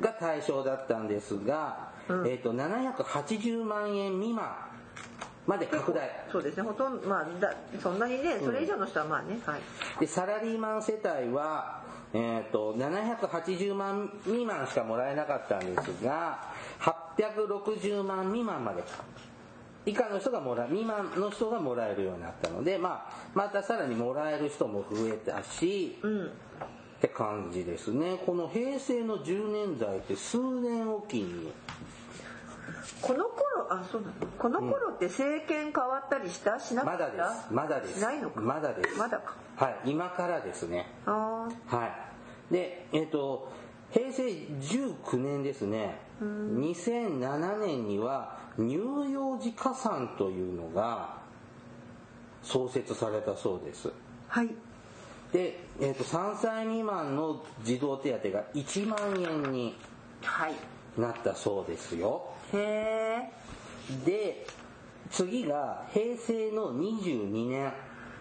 [0.00, 2.28] が対象だったんですが、うん。
[2.28, 4.73] えっ、と780万円未満
[5.46, 6.10] まで拡大。
[6.30, 6.62] そうですね。
[6.62, 9.60] ほとんどまあだそんなにねそれ以上の人はまあね、はい。
[10.00, 18.82] でサラリーマン世帯は、えー、と780万未満しかもらえなかったんですが860万未満まで。
[19.86, 26.26] 以下の人がもら未満の人がもらえるようになったので、まあ、またさらにもらえる人も増えたし、うん。
[26.26, 26.30] っ
[27.02, 28.18] て感じですね。
[28.24, 31.52] この平成の10年代って数年おきに
[33.00, 34.12] この頃あそうなの？
[34.38, 36.58] この頃って政権変わったりした？
[36.60, 37.52] しなかったまだです。
[37.52, 38.40] まだですしないのか？
[38.40, 38.96] まだです。
[38.98, 39.34] まだか？
[39.56, 39.76] はい。
[39.86, 40.86] 今からですね。
[41.06, 42.52] あはい。
[42.52, 43.50] で、えっ、と、
[43.90, 48.74] 平成19年ですね、2007年には乳
[49.10, 51.22] 幼児加算というのが
[52.42, 53.88] 創設されたそうです。
[53.88, 53.92] あ
[54.40, 54.50] はい。
[55.32, 59.76] で、えっ、と、3歳未満の児童手当が1万円に
[60.22, 60.54] はい。
[60.98, 62.22] なったそうですよ。
[62.56, 64.46] へえで、
[65.10, 67.72] 次が平成の22年、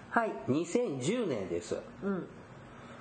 [0.09, 0.31] はい。
[0.47, 1.77] 2010年です。
[2.03, 2.27] うん。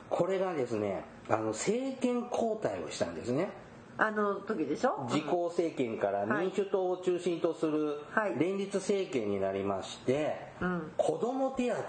[0.09, 3.51] これがですね、あの、政権交代をしたんですね。
[3.99, 5.07] あの時でしょ？
[5.11, 8.39] 自公政権から民主党を中心とするはい。
[8.39, 10.93] 連立政権になりまして、うん。
[10.97, 11.83] 子ども手当が、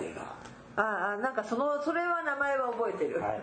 [0.76, 3.22] ああなんかそのそれは名前は覚えてる。
[3.22, 3.42] はい、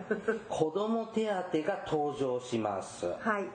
[0.49, 3.07] 子ども手当が登場します。
[3.07, 3.47] はい。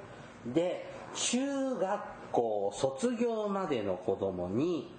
[0.53, 2.01] で中学
[2.35, 4.91] 校卒業までの子どもに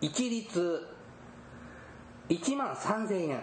[0.00, 0.86] 一律
[2.28, 3.42] 1万3000円、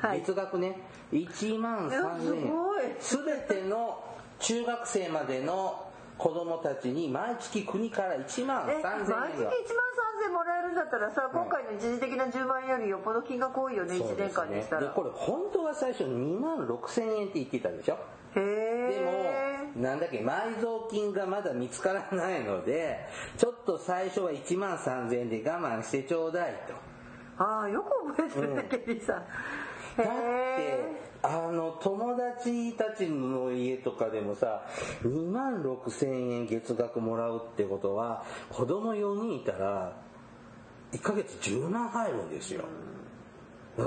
[0.00, 0.20] はい。
[0.20, 0.80] 月額ね。
[1.12, 3.00] 1万3000円。
[3.00, 3.26] すごい。
[3.48, 4.02] 全ての
[4.38, 5.83] 中学生までの
[6.18, 9.48] 子供たちに毎月国から1万3000え円毎月1万
[10.28, 14.82] 3000もらえるんだったらさ今回の一時的な10万円よりよっぽど金額多いよね1年間にしたら。
[14.82, 17.98] でこれ本当は最初2万6000円って言ってたでしょ？
[18.36, 18.44] へで
[19.72, 26.74] えもなんだっけ埋蔵金がまだ見つからないのでちょっと最初は1万3000円で我慢してちょうだいと。
[27.42, 29.16] ああよく覚えてるねケリーさん。
[29.16, 29.22] へだ
[30.04, 30.12] って
[30.58, 34.66] えあの友達たちの家とかでもさ
[35.02, 39.96] 2万6000円月額もらうってことは子供4人いたら
[40.92, 42.64] 1ヶ月10万入るんですよ。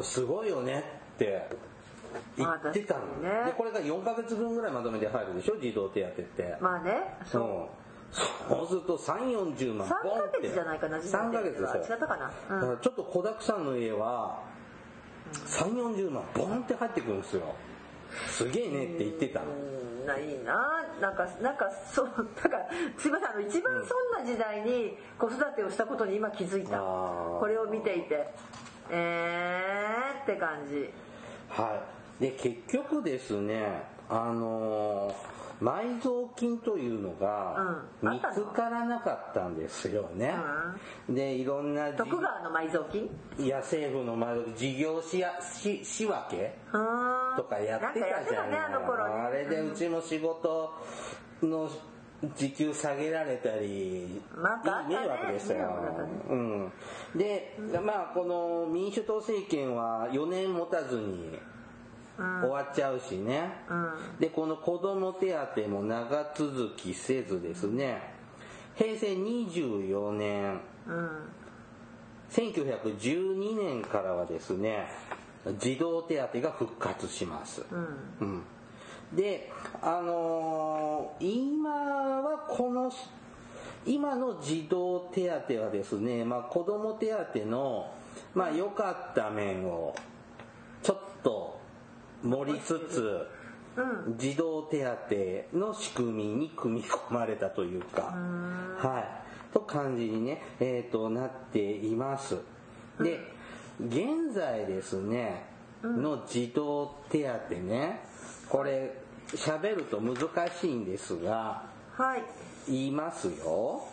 [0.02, 0.84] すごいよね
[1.16, 1.48] って
[2.36, 3.46] 言ってたの、ね。
[3.46, 7.42] でこれが4ヶ月分ぐらいまとめて入るでしょ児童手当って、まあねそう。
[7.44, 8.58] うん。
[8.58, 10.32] そうすると3 4 0万3ボンって。
[10.32, 12.32] ヶ月じゃないかな3ヶ月ですよ違ったかな。
[12.50, 12.78] うん。
[12.80, 14.42] ちょっと子だくさんの家は
[15.34, 17.56] 3 4 0万ボンって入ってくるんですよ。
[18.28, 19.40] すげえねって言ってた。
[19.40, 20.86] のうんないいな。
[21.02, 28.28] なんかなんかそうだからすいませんあの一番そんな時代に子育てをしたことに今気づいた、これを見ていて。
[28.90, 30.90] えーって感じ。
[31.50, 31.82] は
[32.20, 32.24] い。
[32.24, 40.36] で結局ですねあのー埋蔵金というのが見つからなかったんですよね、
[41.10, 43.10] でいろんなじ徳川の埋蔵金？
[43.40, 46.56] いや政府の埋蔵金事業しやし仕分け
[47.36, 50.74] とかやってたじゃんなんかやってたねあれでうちの仕事
[51.42, 51.70] の
[52.36, 55.72] 時給下げられたり、なんかあったねいい迷惑でしたよ。
[56.30, 56.72] うん、
[57.16, 61.38] でまあこの民主党政権は4年持たずに
[62.18, 64.20] 終わっちゃうしね、うん。
[64.20, 68.14] でこの子ども手当も長続きせずですね。
[68.76, 70.60] 平成24年。
[70.88, 71.10] うん。
[72.30, 74.88] 1912年からはですね
[75.60, 77.88] 児童手当が復活します、うん。
[78.20, 78.44] うん。
[79.14, 79.52] で
[79.82, 82.92] あのー今はこの
[83.86, 87.94] 今の児童手当はですね、まあ、子ども手当の
[88.34, 89.96] まあ良かった面を
[90.84, 91.60] ちょっと
[92.24, 93.28] 盛りつつ
[93.78, 94.84] うん児童手
[95.52, 98.16] 当の仕組みに組み込まれたというか、
[98.78, 99.00] は
[99.52, 102.38] い、と感じにね、えー、となっています。
[103.00, 103.20] で、
[103.80, 105.46] 現在ですね、
[105.84, 108.02] の児童手当ね、
[108.50, 110.18] これ喋ると難
[110.50, 112.24] しいんですが、はい。
[112.68, 113.84] 言いますよ。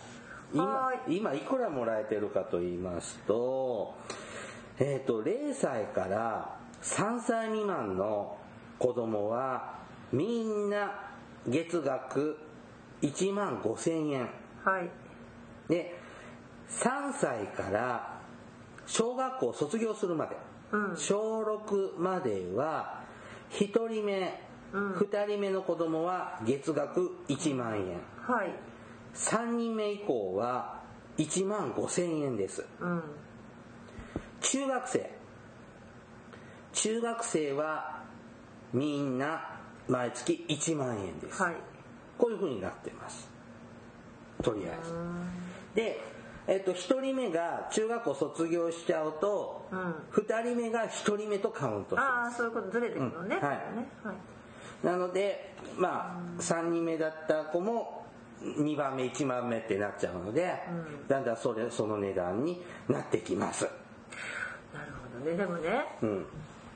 [0.52, 3.94] 今は今いくらもらえてるかと言いますと、
[4.78, 8.36] えっ、と、0歳から3歳未満の
[8.78, 9.78] 子供は
[10.12, 10.92] みんな
[11.48, 12.36] 月額
[13.00, 14.28] 1万5千円。
[14.62, 14.90] はい。
[15.68, 15.98] で、
[16.68, 18.20] 3歳から
[18.86, 20.36] 小学校を卒業するまで、
[20.72, 20.96] うん。
[20.96, 23.02] 小6までは
[23.52, 24.40] 1人目、
[24.74, 24.92] うん。
[24.92, 28.00] 2人目の子供は月額1万円。
[28.20, 28.54] はい。
[29.14, 30.82] 3人目以降は
[31.16, 32.66] 1万5千円です。
[32.78, 33.02] うん。
[34.42, 35.23] 中学生
[36.74, 38.02] 中学生は
[38.72, 39.58] みんな
[39.88, 41.54] 毎月1万円です、はい。
[42.18, 43.28] こういう風になってます。
[44.42, 44.92] とりあえず。
[45.74, 46.00] で、
[46.46, 49.94] えっと、1人目が中学校卒業しちゃうと、うん。
[50.12, 53.46] 2人目が1人目とカウントしああますそういうことずれてくのね、うん。
[53.46, 53.56] はい。
[53.56, 54.86] ねはい。
[54.86, 58.04] なのでまあ3人目だった子も
[58.42, 60.52] 2番目1番目ってなっちゃうので、
[61.08, 63.64] だんだんそれその値段になってきます。
[64.74, 65.36] なるほどね。
[65.36, 66.26] でもねうん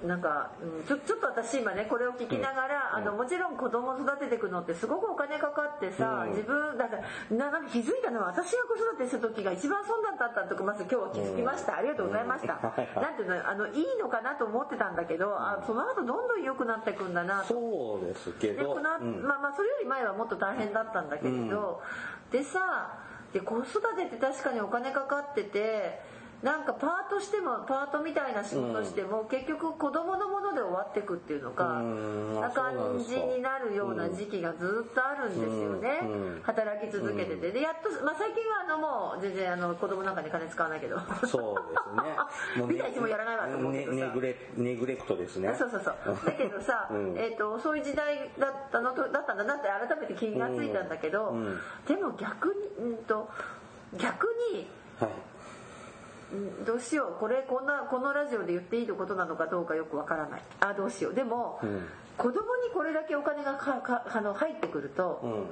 [0.06, 6.30] なんか、うんちょちょっと私今ねこれを聞きながら、あのもちろん子供を育てていくのってすごくお金かかってさ、うん。
[6.30, 12.60] 自分だからななんか気づいたのは私が子育てする時が一番損だったとかまず今日は気づきました、ありがとうございました、
[13.00, 17.54] なんていうのあのいいのかなと思ってたんだけど、あその後どんどん良くなっていくんだなと。
[17.54, 21.82] そうですけど、でこのまあまあそれより前はもっと大変だったんだけれど、
[22.30, 23.00] でさ
[23.32, 26.00] で子育てって確かにお金かかってて
[26.42, 32.40] なんかパートしてもパートみたいな仕事しても、結局子供のもので終わってくっていうのか、うん。
[32.40, 36.00] な感じかになるような時期がずっとあるんですよね、
[36.44, 37.50] 働き続けてて。
[37.50, 41.00] でやっと、まあ、最近はあのもう全然あの子供なんかに金使わないけど。
[41.26, 42.66] そうですね。
[42.70, 43.96] 見たいつもやらないわと思うけどさ。
[43.96, 45.52] ねネグレネグレクトですね。
[45.58, 45.94] そうそうそう。
[46.24, 47.18] だけどさ、うん。
[47.18, 51.46] えー、とそういう時代だったのとだったんだなって改めて気がついたんだけど、うん。
[51.46, 51.60] うん。
[51.84, 53.28] でも逆に、うん、と
[53.94, 54.70] 逆に
[55.00, 55.10] はい。
[55.10, 55.27] うん
[56.66, 60.42] どうしようこれこんなこのラジオで言っていいことなのかどうかよくわからない。
[60.60, 61.14] あどうしよう。
[61.14, 61.86] でも、うん。
[62.16, 65.46] 子供にこれだけお金がかかあの入ってくると、うん。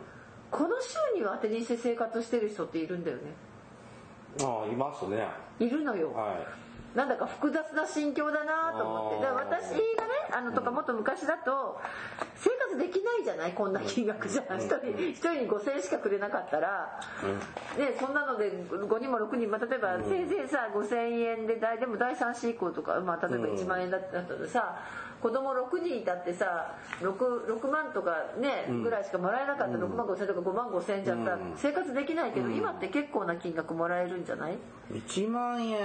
[0.50, 3.22] この収入を当てにして生活してる人っているんだよね。
[4.42, 5.26] ああいますね。
[5.58, 6.65] いるのよ、はい
[6.96, 9.22] なんだか複雑な心境だなと思って。
[9.22, 9.80] だから私がね
[10.32, 11.78] あのとかもっと昔だと
[12.34, 14.56] 生活できないじゃないこんな金額じゃん。
[14.56, 14.76] 一人
[15.10, 17.00] 一人に5,000円しかくれなかったら、
[17.78, 24.80] ね、そんなので5人も6人も例えばせいぜいさ5,000円で大でも第3子以降とか、まあ、例えば1万円だったらさ
[25.20, 27.12] 子供6人いたってさ 6,
[27.58, 29.76] 6万とかねぐらいしかもらえなかった。
[29.76, 31.52] ら6万5,000円とか5万5,000円じゃさうん。
[31.56, 34.58] 生活できないけど今って結構な金額もらえるんじゃない
[34.92, 35.80] ？1万円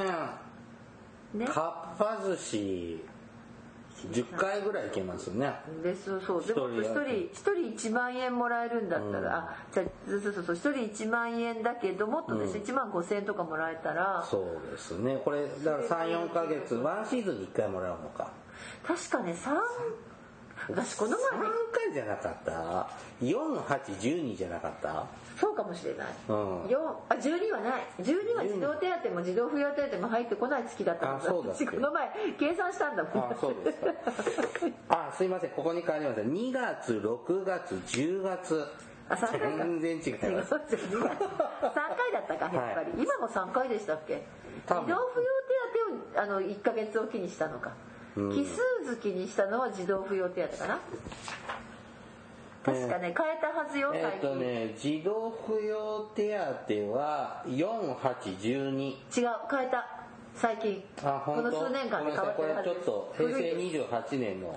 [1.34, 1.46] ね。
[1.46, 3.04] かっぱ寿司
[4.12, 5.54] 10回ぐらいいけますね。
[5.84, 6.46] でそうそう。
[6.46, 14.26] でも一人一人一人1万円もらえるんだったら、あじゃあそうそうそう一人1万円だけどもっとですね、1万5千円とかもらえたら。
[14.30, 15.22] そうですね。
[15.24, 18.32] これだから34ヶ月ワンシーズンに1回もらうのか。
[18.86, 19.52] 確かね3
[20.69, 21.47] 私この3前。
[21.50, 22.89] ね回じゃなかった
[23.26, 25.06] ？4812じゃなかった？
[25.39, 26.67] そうかもしれない、うん。
[26.69, 27.84] 四あ12はない。
[28.00, 31.06] 12は児童手当も児童扶養手当も入ってこない月だった。
[31.08, 33.32] のあそうだ私この前計算したんだもん。
[33.32, 33.88] あそうですか。
[35.10, 35.50] あすいません。
[35.52, 36.21] ここに変わりました。
[36.21, 38.67] 2月6月10月。
[39.10, 40.54] あ三回か全然違います。
[40.56, 44.24] 3回だったかやっぱり、今も3回でしたっけ？
[44.67, 45.02] 児童扶養手
[46.15, 50.80] 当をあの1ヶ月おきにしたのか、うん奇数月にしたのは児童扶養手当かな？
[52.63, 58.95] 確かね変えたはずよえっ、とね児童扶養手当は4812違う
[59.49, 59.86] 変えた。
[60.36, 60.84] 最近。
[61.03, 61.43] あ本当？
[61.43, 62.74] この数年間で変わってごめんなさい。
[62.74, 64.55] これちょっと平成古いです28年の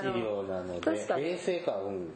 [0.00, 0.80] 資の料なので。
[0.80, 1.24] 確かに。
[1.24, 2.08] 平成かうん。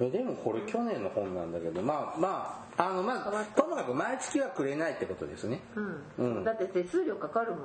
[0.00, 5.60] えでもこれ去年の本なんだけどまあまああのまあともかく毎月はくれないってことですね。
[5.76, 5.80] う
[6.24, 6.44] ん、うん。
[6.44, 7.60] だって手数料かかるもん。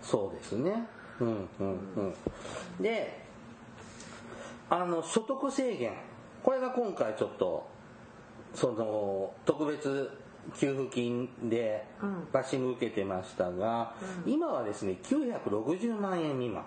[0.00, 0.86] そうですね
[1.20, 2.14] うんうんうん。
[2.80, 3.24] で
[4.70, 5.92] あの所得制限。
[6.42, 7.66] これが今回ちょっと
[8.54, 10.10] その特別
[10.58, 12.28] 給付金でうん。
[12.32, 13.94] バッシング受けてましたが、
[14.26, 16.64] 今はですね960万円未満。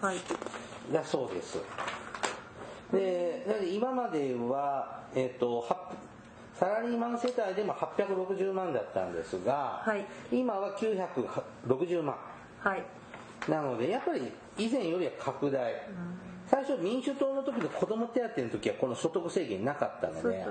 [0.00, 0.16] はい。
[0.92, 1.58] だそうです。
[2.92, 5.92] でなので今までは、えっとは
[6.58, 10.04] サラリーマン世帯でも860万だったんですが、はい。
[10.32, 12.16] 今は960万。
[12.60, 12.84] はい
[13.48, 15.72] なのでやっぱり以前よりは拡大、
[16.46, 20.46] 最初民主党の時の子ども手当の時はこの所得制限なかったので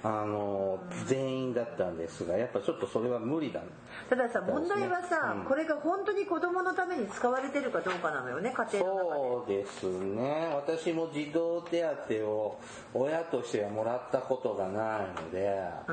[0.00, 3.60] あの全員だったんですがやっぱちょっとそれは無理だ。
[4.08, 5.44] たださ問題はさ、うん。
[5.44, 9.10] これが本当に子供のために使われてるかどうかなのよね家庭の中で。
[9.10, 9.82] そうです
[10.14, 10.52] ね。
[10.54, 12.60] 私も児童手当を
[12.94, 15.58] 親としてはもらったことがないので
[15.88, 15.92] う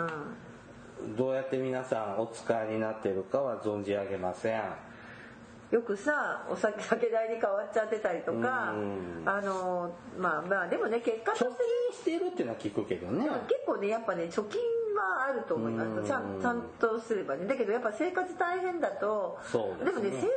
[1.11, 1.15] ん。
[1.17, 4.61] どうやって皆さんお使いになってるかは存じ上げません
[5.71, 9.23] よくさお酒酒代に変わっちゃってたりとかうん。
[9.25, 11.63] あのまあまあでもね結果と貯して。
[12.05, 13.25] 金してるっていうのは聞くけどね。
[13.47, 14.61] 結構ねやっぱね貯金
[14.95, 16.03] はあると思いまうん。
[16.03, 17.45] すちゃんちゃんとすればね。
[17.47, 20.31] だけどやっぱ生活大変だとでもね生活大変だ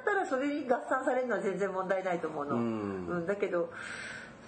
[0.00, 3.06] ったらそれに合算されるのは全然問題ないと思うの、うん。
[3.06, 3.70] うんだけど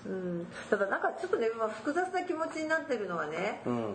[0.06, 3.94] うん、ただなんかちょっとね、まあ、複雑な気持ちになってるのはね、うん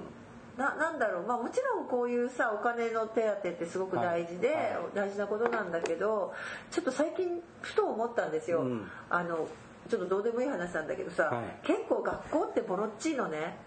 [0.58, 1.24] ななんだろう。
[1.26, 4.58] まあもちろんこういうさお金の手当ってすごく大事で、はい。
[4.58, 4.76] はい。
[4.93, 6.34] 大事なことなんだけど
[6.70, 8.88] ちょっと最近ふと思ったんですよ、うん。
[9.10, 9.47] あの
[9.89, 11.45] ちょっとどうでもいい話なんだけどさ、はい。
[11.64, 13.58] 結構学校ってボロっちいのね。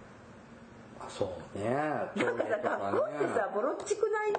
[1.00, 1.74] あそうね。
[1.74, 4.36] なんかさ学校ってさボロっちくない、うん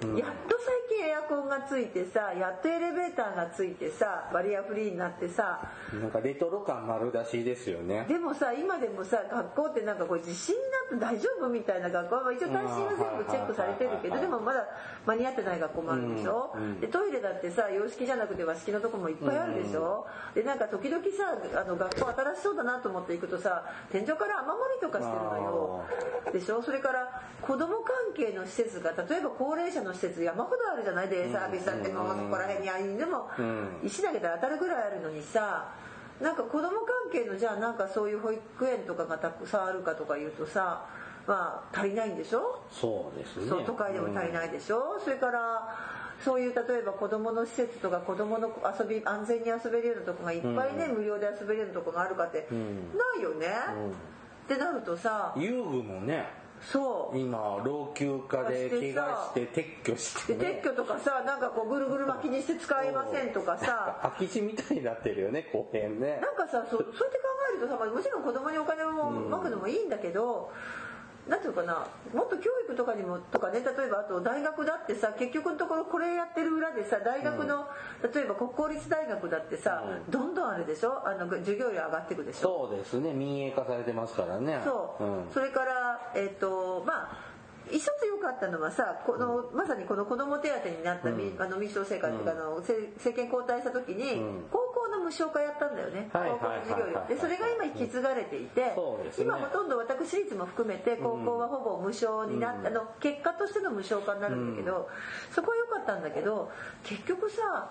[0.00, 0.12] やっ
[0.48, 0.56] と
[0.88, 5.60] 最近エアコンがついてさやっとエレベーターがついてさバリアフリーになってさ。
[5.92, 8.04] なんかレトロ感丸出しですよね。
[8.08, 10.60] でもさ今でもさ学校ってなんかこれ地震に
[11.00, 14.66] なって大丈夫みたいな学校は一応耐震は全部チェックされてるけどうんでもまだ
[15.06, 25.84] 間に合ってない学校もあるでしょ、うんうんでトイレだってさ洋式じゃなくて和式のとこもいっぱいあるでしょ、でなんか時々さあの学校新しそうだなと思って行くとさ天井から雨漏りとかしてるのよ。
[26.32, 26.62] でしょ？
[26.62, 31.08] それから子供関係の施設が例えば高齢者の施設山ほどあるじゃない？
[31.08, 33.68] デイサービスだってもうそこら辺にあいでもうん。
[33.84, 35.72] 石投げたら当たるぐらいあるのにさ
[36.20, 40.84] なんか子供関係のじゃあなんかそういう保育園とかがたくさんあるかとか言うとさ
[41.26, 42.60] まあ足りないんでしょ？
[42.70, 43.48] そうですね。
[43.48, 45.76] そう都会でも足りないでしょ、それから
[46.24, 52.96] そういう例えば子供の施設とか子供の遊び安全に遊べるようなとこがいっぱいね、無料で遊べるようなとこがあるかって、ん。
[52.96, 56.26] ないよね、ってなるとさ遊具もね
[56.60, 57.18] そう。
[57.18, 59.46] 今老朽化で怪我して
[59.82, 63.98] 撤去して撤去とかさなんかこうぐるぐる巻きにして使えませんとかさ。
[64.02, 66.20] 空き地みたいになってるよね公園ね。
[66.20, 67.02] なんかさそそうやって考
[67.50, 70.87] えるとさ、まあもちろん子供にお金をまくのもいいんだけど、なん
[71.36, 77.66] ていうかなもっと教育とかにもとかね例えばあと大学だってさ結局のところこれやってる裏でさ大学の、
[78.14, 80.10] 例えば国公立大学だってさ、うん。
[80.10, 81.06] どんどんあれでしょ？
[81.06, 82.68] あの授業料上がっていくでしょ？
[82.70, 83.12] そうですね。
[83.12, 84.60] 民営化されてますからね。
[84.64, 85.28] そう、ん。
[85.32, 87.27] それからえっ、とまあ
[87.70, 91.42] 一つ良かったのはさこのまさにこの子ども手当になったみ、うん。
[91.42, 94.44] あの民主党生活が、あのせ政権交代した時に、うん。
[94.50, 97.06] 高校の無償化やったんだよね、はい高校の授業料。
[97.08, 99.24] でそれが今引き継がれていて、そうですね。
[99.24, 104.88] 今ほとんど私立も含めて高校はほぼ無償になった、あの結果としての無償化になるんだけど、
[105.34, 106.50] そこは良かったんだけど
[106.84, 107.70] 結局さ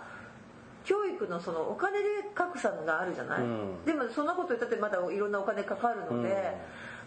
[0.86, 3.86] 教育のそのお金で格差があるじゃない、うん。
[3.86, 6.56] でもそんなこと言ったってまだいろんなお金かかるので、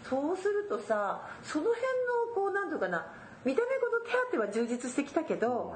[0.09, 1.82] そうするとさその辺
[2.28, 3.07] のこうなんていうかな
[3.44, 5.74] 見た目ほど手当は充実してきたけど、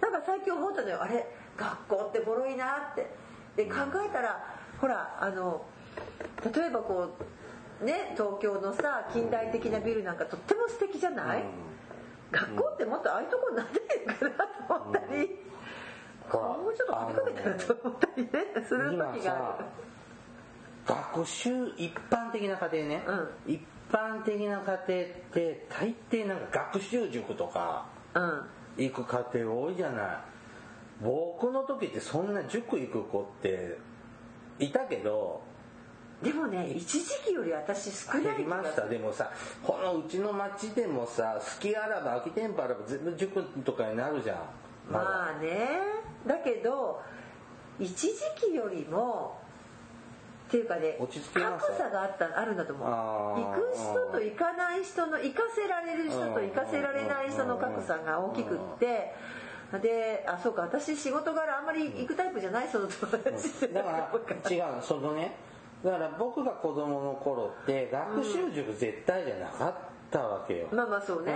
[0.00, 1.02] なんか最近思ったのよ。
[1.02, 3.10] あれ学校ってボロいなって。
[3.56, 3.74] で考
[4.06, 4.44] えたら
[4.80, 5.64] ほらあの
[6.54, 7.10] 例えばこ
[7.82, 11.44] うね東京のさ近代的なビルなんかとっても素敵じゃない、
[12.30, 15.16] 学校ってもっとああいうとこになってるかなと思ったり、
[16.32, 18.30] もうちょっと金かけたらと思ったりね
[18.66, 19.64] する今時があさ
[20.90, 23.02] 学習一般的な家庭ね、
[23.46, 23.60] 一
[23.92, 24.82] 般的な家庭っ
[25.32, 27.86] て大抵なんか学習塾とか
[28.76, 30.06] 行く家庭多いじゃない。
[31.02, 33.78] 僕の時ってそんな塾行く子って
[34.58, 35.40] いたけど
[36.22, 38.86] でもね一時期より私少ない減りました。
[38.86, 39.30] でもさ
[39.62, 44.36] このうちの町でもさ好きあらば空き店舗あらば全部塾とかになるじゃん。
[44.92, 45.68] まあね。
[46.26, 47.00] だけど
[47.78, 49.39] 一時期よりも
[50.50, 52.88] っていうかね格差があったあるんだと思う。
[52.88, 59.14] 行く人と行かない人の行かせられる人と行かせられない人の格差が大きくって
[59.80, 65.36] であそうか私仕事柄あんまり行くタイプじゃないその友達だから違うのそのね。
[65.84, 69.74] だから僕が子供の頃って学習塾絶対じゃなかっ
[70.10, 71.32] たわけよ、まあまあそうね、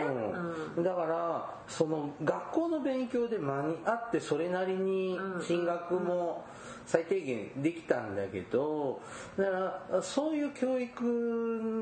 [0.77, 0.85] うん。
[0.85, 6.45] だからその学校の勉強で間に合ってそれなりに進学も
[6.87, 9.01] 最低限できたんだけど
[9.37, 9.51] だか
[9.93, 11.03] らそういう教育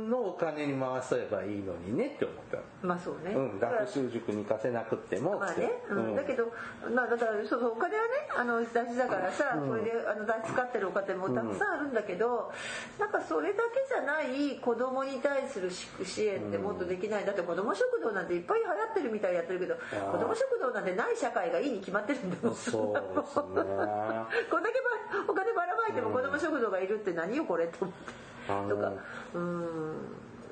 [0.09, 6.17] のお金に回せばいいのにねって思ったまあそうね、うん、学習塾に行かせなくってもまあね、うん。
[6.17, 6.53] だけど、
[6.95, 12.53] まあ、だからそうそうお金はねあの大事だからさ、これであの使ってるお金もたくさんあるんだけど、
[12.99, 20.13] なんかそれだけじゃない子供に対する支援ってもっとできない、だって子供食堂なんていっぱい流行ってるみたいやってるけどー。
[20.13, 22.57] 子供食堂なんてない社会がいいに決まってるんだもん。
[22.57, 23.45] そうですね。
[24.51, 28.71] こんだけば お金ばらまいても子供食堂がいるって何よこれと思って。
[28.75, 28.93] とか。
[29.35, 29.95] うん。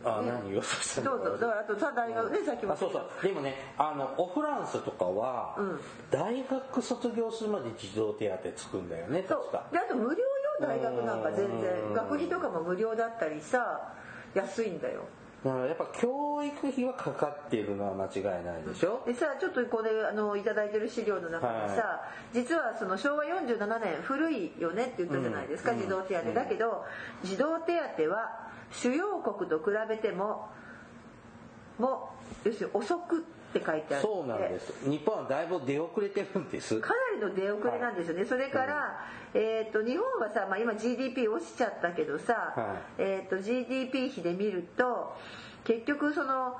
[0.02, 1.38] あ何言おうとしたのそうそう。
[1.38, 2.72] だからあとさ大学ねさっきも。
[2.72, 3.04] あそうそう。
[3.22, 5.80] でもねあのオフランスとかは、うん。
[6.10, 9.38] 大学卒業するまで児童手当つくんだよねそう。
[9.50, 9.64] 確か。
[9.72, 10.26] であと無料よ
[10.60, 11.60] 大学なんか全うん。
[11.60, 13.92] 然学費とかも無料だったりさ
[14.34, 15.02] 安いんだよ
[15.44, 22.02] だからやっぱ教育費はかかっているのは間違いないでしょ、でさちょっとこれあのいただいてる資料の中にさ、
[22.34, 25.80] 実はその昭和47年古いよねって言ったじゃないですか、うん。
[25.80, 26.84] 児童手当、うんだけど
[27.24, 30.48] 児童手当は主要国と比べても
[31.78, 32.10] も
[32.44, 34.72] う要するに遅くって書いてあってそうなんです。
[34.88, 36.80] 日本はだいぶ出遅れてるんです。
[36.80, 45.16] かなりの出遅れなんですよね、それから、えー、と日本はさ、まあ、今 GDP 落ちちゃったけどさ、はえー、と GDP 比で見ると
[45.64, 46.56] 結局その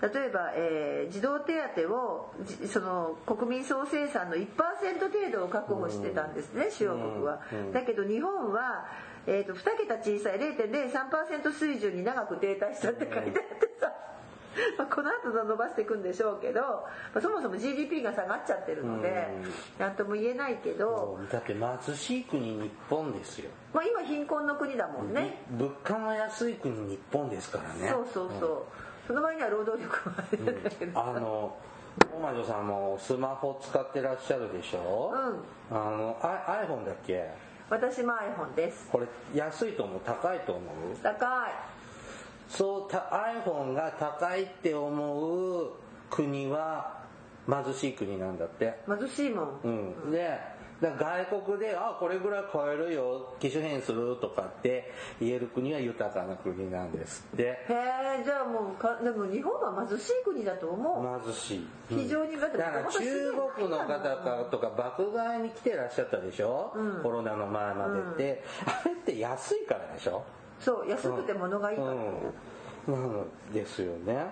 [0.00, 7.58] 例えば、えー児童手当をじその国民総生産の1%程度を確保してたんですね、主要国は、うん。
[7.58, 8.86] うんだけど日本は、
[9.26, 13.92] えー、と2桁小さい0.03%水準に長く停滞したって書いてあってさ、
[14.76, 16.84] まあ、この後伸ばしていくんでしょうけど、ま
[17.16, 19.28] あ、そもそも GDP が下がっちゃってるので
[19.78, 27.90] 何とも言えないけど、だって貧しい国日本ですよ、まあ、今貧困の国だもんね、物価の安い国日本ですからね。
[27.90, 28.62] そうそうそう、
[29.06, 31.56] その場合には労働力があるんだけど、あの
[32.12, 35.12] 大魔女さんもスマホ使ってらっしゃるでしょ、
[35.70, 35.76] うん。
[35.76, 37.28] あのあ iPhone だっけ？
[37.70, 38.88] 私も iPhone です。
[38.90, 40.00] これ安いと思う？
[40.00, 40.96] 高いと思う？
[41.02, 41.52] 高い
[42.48, 42.98] そうた
[43.44, 45.70] iPhone が高いって思う
[46.10, 46.98] 国は
[47.48, 48.74] 貧しい国なんだって。
[48.86, 57.42] 貧しいもん、うん、で外国で「あこれぐらい買えるよ機種変する」とかって言える国は豊かな国なんですって。
[57.42, 57.66] へ
[58.20, 63.00] えじゃあもうかでも日本は貧しい国だと思う、貧しい、非常にだってだから中
[63.56, 67.02] 国の方かとか爆買いに来てらっしゃったでしょ、うん。
[67.02, 70.22] コロナの前までって、あれって安いからでしょ？
[70.60, 71.96] そう安くて物がいいから、うん、
[72.92, 74.26] なんですよね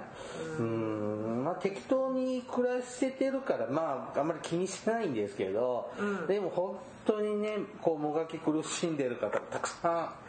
[0.58, 6.26] うんまあ適当に暮らせてるからまああんまり気にしないんですけど、うん。
[6.26, 10.25] でも本当にねこうもがき苦しんでる方たくさん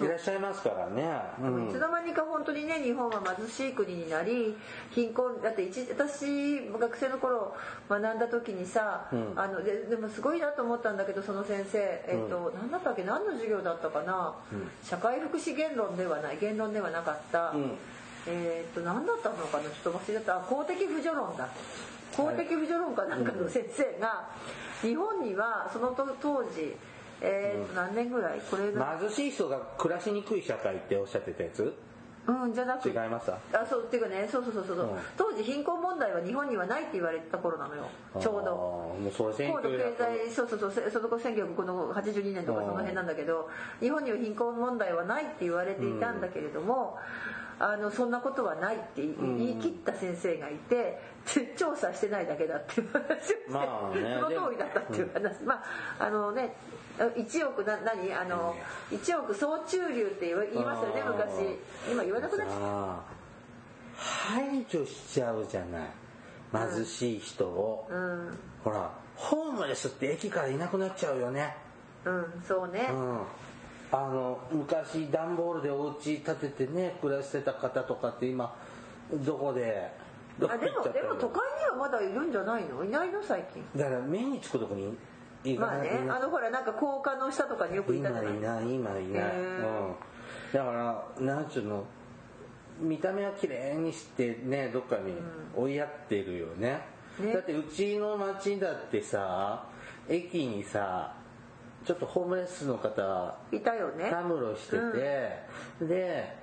[0.00, 1.08] いらっしゃいますからね、
[1.40, 1.68] うん。
[1.68, 4.56] いつの間にか本当にね日本は貧しい国になり
[4.90, 7.54] 貧困だって一私学生の頃
[7.88, 9.32] 学んだ時にさ、うん。
[9.34, 13.02] あのででもすごいなと思ったんだけどその先生、えっと何だったっけ？
[13.02, 14.68] 何の授業だったかな、うん。
[14.82, 17.72] 社会福祉言論ではない言論ではなかった、うん。
[18.26, 19.64] えっと何だったのかな？
[19.64, 20.36] ちょっと忘れちゃった。
[20.36, 21.48] あ公的扶助論だ。
[22.16, 24.30] 公的扶助論かなんかの先生が、
[24.82, 26.74] 日本にはそのと当時
[27.20, 28.40] えっと何年ぐらい？
[28.50, 28.98] これが？
[29.00, 31.74] 貧しい人が暮らしにくい社会っておっしゃってたやつ？
[32.28, 34.82] うんじゃなく違いましたあそうっていうかねそうそうそうそう、う。
[34.82, 34.98] ん。
[35.16, 37.88] 当時貧困問題は日本にはないって言われた頃なのよ。
[38.20, 38.54] ちょうど。
[38.54, 43.48] もうそれ高度経1900済そうそうそうせその頃1982年とかその辺なんだけど
[43.80, 46.98] 日本には貧困問題はないって言われていたんだけれども、
[47.60, 51.00] あのそんなことはないって言い切った先生がいて
[51.56, 54.18] 調査してないだけだっていう話をして、まあね。
[54.20, 55.62] その通りだったっていう話、ま
[55.98, 56.54] ああのね
[56.98, 58.12] 1億な何？
[58.12, 58.56] あの
[58.90, 61.58] 1億総中流って言いましたよね昔。
[61.90, 62.66] 今言わなくなっちゃった。
[62.66, 63.00] あ
[63.96, 65.90] 排除しちゃうじゃない。
[66.52, 68.38] 貧しい人を、うん。
[68.64, 71.56] ほらホームレスって駅からいなくなっちゃうよね。
[72.04, 73.20] うんそうね、うん。
[73.90, 78.54] あの昔段ボールでお家建ててね暮らしてた方とかって今
[79.12, 79.90] どこで
[80.38, 82.84] どこあでもでも都会にはまだいるんじゃないの？
[82.84, 83.64] いないの最近。
[83.76, 84.96] だから目につくとこに
[85.44, 88.36] いまあねあのほらなんか高架の下とかによくいた今じゃない。
[88.36, 89.94] いない今いない、うん。
[90.52, 91.84] だからなんちゅうの
[92.80, 95.14] 見た目は綺麗にしてねどっかに
[95.56, 96.80] 追いやってるよね,、
[97.18, 97.32] ね。
[97.32, 99.64] だってうちの町だってさ
[100.08, 101.14] 駅にさ
[101.84, 104.10] ちょっとホームレスの方いたよね。
[104.10, 106.36] たむろしてて、で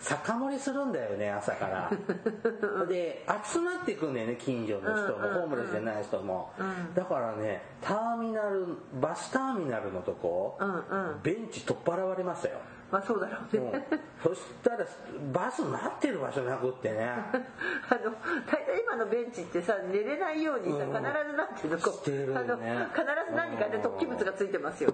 [0.00, 1.90] 酒盛りするんだよね朝から。
[2.86, 6.94] で集まってくんだよね近所の人も、うんうんうんホームレスじゃない人も、うん。
[6.94, 8.66] だからねターミナル
[9.00, 10.76] バスターミナルのとこ、うんう
[11.16, 11.20] ん。
[11.22, 12.58] ベンチ取っ払われましたよ
[12.90, 14.34] まあそうだろうね、うん。
[14.34, 14.86] そしたら
[15.32, 17.08] バス待ってる場所なくってね。
[17.10, 18.12] あの
[18.46, 24.92] 大体今のベンチってさ寝れないようにさうん必ずなんていうのこうあの必ず何かで突起物がついてますよ。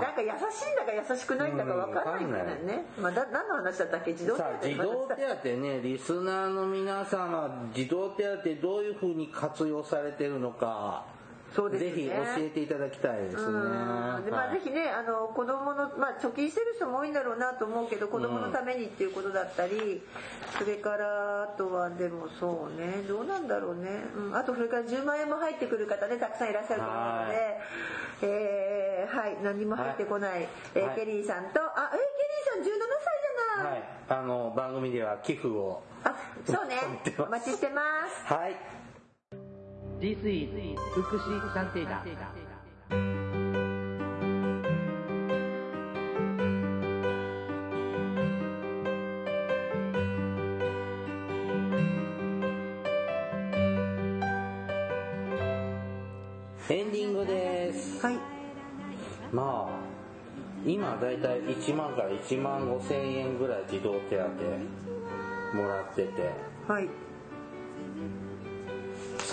[0.00, 4.14] なんか優しいんだか優しくないんだか分かんないんだよねまあだ何の話だったっけ？
[4.14, 11.04] 児童手さあ当児童手当ねリスナーの皆様児童手当どういうふうに活用されてるのか
[11.54, 11.90] そうですね。
[11.90, 13.42] ぜひ教えていただきたいですね。
[13.44, 13.48] う
[14.20, 14.24] ん。
[14.24, 14.58] でまあ、はい。
[14.58, 20.02] ぜひねあの子供の、まあ、貯金してる人も多いんだろうなと思うけど子供のためにっていうことだったり、
[20.58, 27.58] それからあとはでもそうねどうなんだろうね、うん、あとそれから10万円も入ってくる方ねたくさんいらっしゃると思うので、はい。
[28.22, 29.36] えーはい。
[29.42, 30.96] 何にも入ってこない、えーはい。
[30.96, 33.82] ケリーさんとあえーケリーさん17歳じゃない、はい。
[34.08, 36.14] あの番組では寄付をあ
[36.46, 36.76] そうね。
[37.18, 38.32] お待ちしてます。
[38.34, 38.83] はい
[40.00, 40.50] This is
[40.94, 42.02] 福祉探偵団
[56.70, 58.04] エンディングです。
[58.04, 58.18] はい。
[59.32, 59.84] まあ
[60.66, 66.30] 今だいたい1万から1万5千円ぐらい児童手当もらってて。
[66.66, 66.88] はい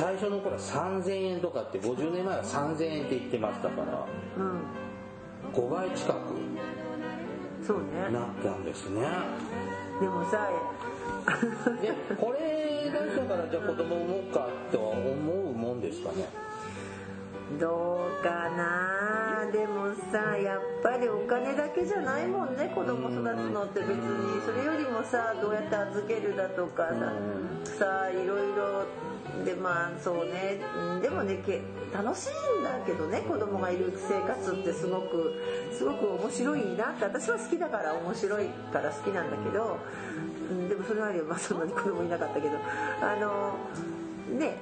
[0.01, 4.63] 最初の頃は3000円とかって50年前は3000円って言ってましたからうん。
[5.53, 6.17] 5倍近く
[7.63, 8.09] そうね。
[8.11, 9.01] なったんですね。
[9.99, 10.49] でもさ
[11.79, 16.27] でこれだったからじゃあ子供産もうかとは思うもんですかね。
[17.59, 19.51] どうかな。
[19.51, 23.21] でもさやっぱりお金だけじゃないもんね子供育つ
[23.51, 23.81] のって。
[23.81, 27.13] 別にそれよりもさどうやって預けるだとかさ
[27.81, 28.85] さいろいろ。
[29.45, 30.59] でまあそうね。
[31.01, 31.61] でもねけ
[31.91, 35.33] 楽しいんだけどね子供がいる生活ってすごく
[35.71, 39.79] すごく面白いなって私は好きだから面白いから好きなんだけど、
[40.69, 42.57] でもそれまではそんなに子供いなかったけど。
[43.01, 43.55] あの
[44.37, 44.57] ね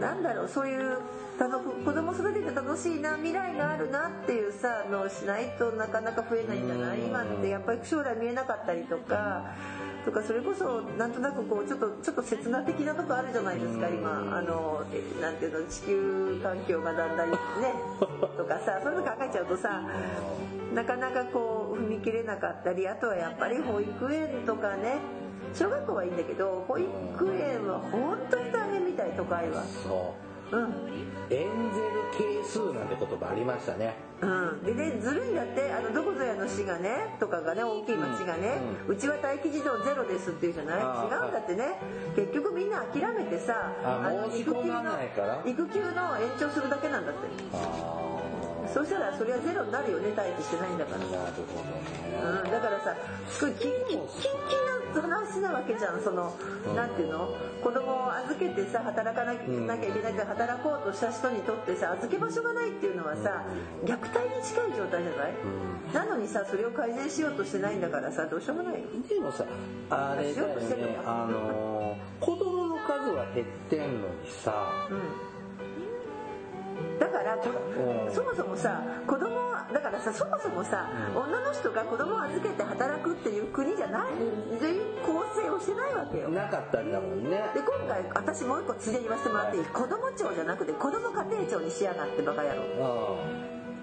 [0.00, 0.98] なんだろうそういう
[1.42, 7.00] あの子供育てて楽しいな未来があるなっていうさのをしないとなかなか増えないんじゃない？
[7.00, 9.42] 今ってやっぱり将来見えなかったりとか
[10.04, 14.36] とかそれこそなんとなくこうちょっとちょっと刹那的なとこあるじゃないですか今。
[14.38, 17.36] あのえなんていうの地球環境がだんだんね
[18.38, 19.82] とかさそういうの考えちゃうとさ
[20.74, 24.98] なかなかこう踏み切れなかったりあとはやっぱり保育園とかね
[25.54, 26.86] 小学校はいいんだけど保育
[27.34, 29.62] 園は本当に大変みたい都会は
[31.30, 33.94] エンゼル係数なんて言葉ありましたね。
[34.20, 40.78] うん、でねずるいんだってあのどこぞやの市がねとかがね大きい町がね、うちは待機児童ゼロですっていうじゃない？
[40.78, 41.78] 違あーうんだってね。
[42.14, 45.42] 結局みんな諦めてさあの申し込まないから。
[45.44, 47.20] 育休の育休の延長するだけなんだって。
[47.54, 48.21] あ
[48.72, 50.96] そしたらそれはゼロになるよね待機してないんだから。
[50.96, 52.44] あなるほどね。
[52.44, 52.96] うん、だからさ
[53.28, 53.98] すごいキンキン
[54.66, 56.36] な話なわけじゃんその
[56.76, 63.44] なんていうの子供を預けてさ働かなきゃんいけないから働こうとした人にとってさ預け場所がないっていうのはさ
[63.84, 65.34] 虐待に近い状態じゃない、
[65.94, 69.44] なのにさそれを改善しようとしてないんだからさどうしようもないよでもさ
[69.90, 74.88] あれだよねあのー子供の数は減ってんのにさ
[76.98, 77.38] だから
[78.12, 84.12] そもそもさ子供はだからさそもそもさ、女の人が子供を預けて働くっていう国じゃない
[84.60, 86.28] 全員構成をしてないわけよ。
[86.28, 87.30] なかったんだもんね。
[87.54, 89.64] で今回私もう一個ついでに言わせてもらっていい？
[89.64, 92.62] 子供庁じゃなくて子供家庭庁にしやがってバカ野郎。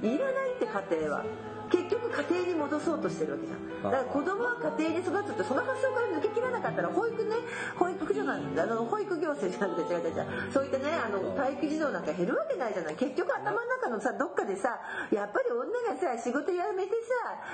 [0.04, 1.26] あいらないって家庭は。
[1.70, 3.84] 結局家庭に戻そうとしてるわけじゃん。
[3.84, 7.36] だから子供は家庭に育つってその発想から抜けきらなかったら保育ね
[7.80, 10.52] 保育所なんだあの保育行政じゃなくて違う違う違う。
[10.52, 12.96] そういったねあの待機児童なんか減るわけないじゃない。
[12.96, 14.80] 結局頭の中のさどっかでさ
[15.12, 16.94] やっぱり女がさ仕事辞めて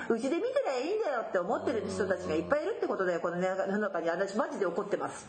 [0.08, 3.20] さうちで見てりゃいいんだよって思ってる人たちがいっぱいいるってことだよ。
[3.20, 5.26] この世の中に私マジで怒ってます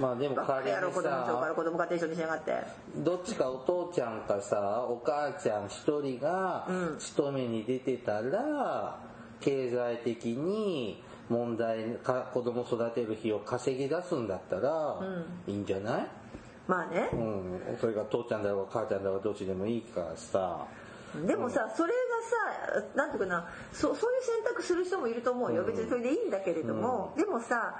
[0.00, 2.52] まあでも仮に野郎子供庁からさ子供家庭庁にしやがって。
[2.96, 6.98] どっちかお父ちゃんかさお母ちゃん一人がうん。
[6.98, 8.98] 勤めに出てたら
[9.40, 14.98] 経済的に問題か子供育てる費を稼ぎ出すんだったら
[15.46, 16.06] いいんじゃない？
[16.66, 17.08] まあね。
[17.12, 20.66] うん、それが父ちゃんだろうが母ちゃんだろうがどっちでもいいからさ。
[21.26, 21.92] でもさそれ
[22.72, 25.62] がさなんていうかなそそういう選択する人もいると思うよ。
[25.62, 27.74] 別にそれでいいんだけれども、でもさ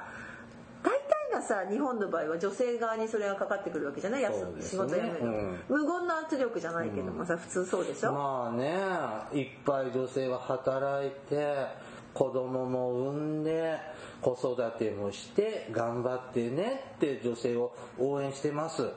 [0.83, 4.23] 大体がさ日本の場合は女性側にそれがかかってくるわけじゃない？
[4.23, 5.59] 休そうです仕ね事辞めるの、うん。
[5.69, 11.67] 無言の圧力じゃないけどもさ普通そうでしょ、まあねいっぱい女性は働いて
[12.15, 13.77] 子供も産んで
[14.23, 18.89] 子育てもして頑張ってねって女性を応援してます。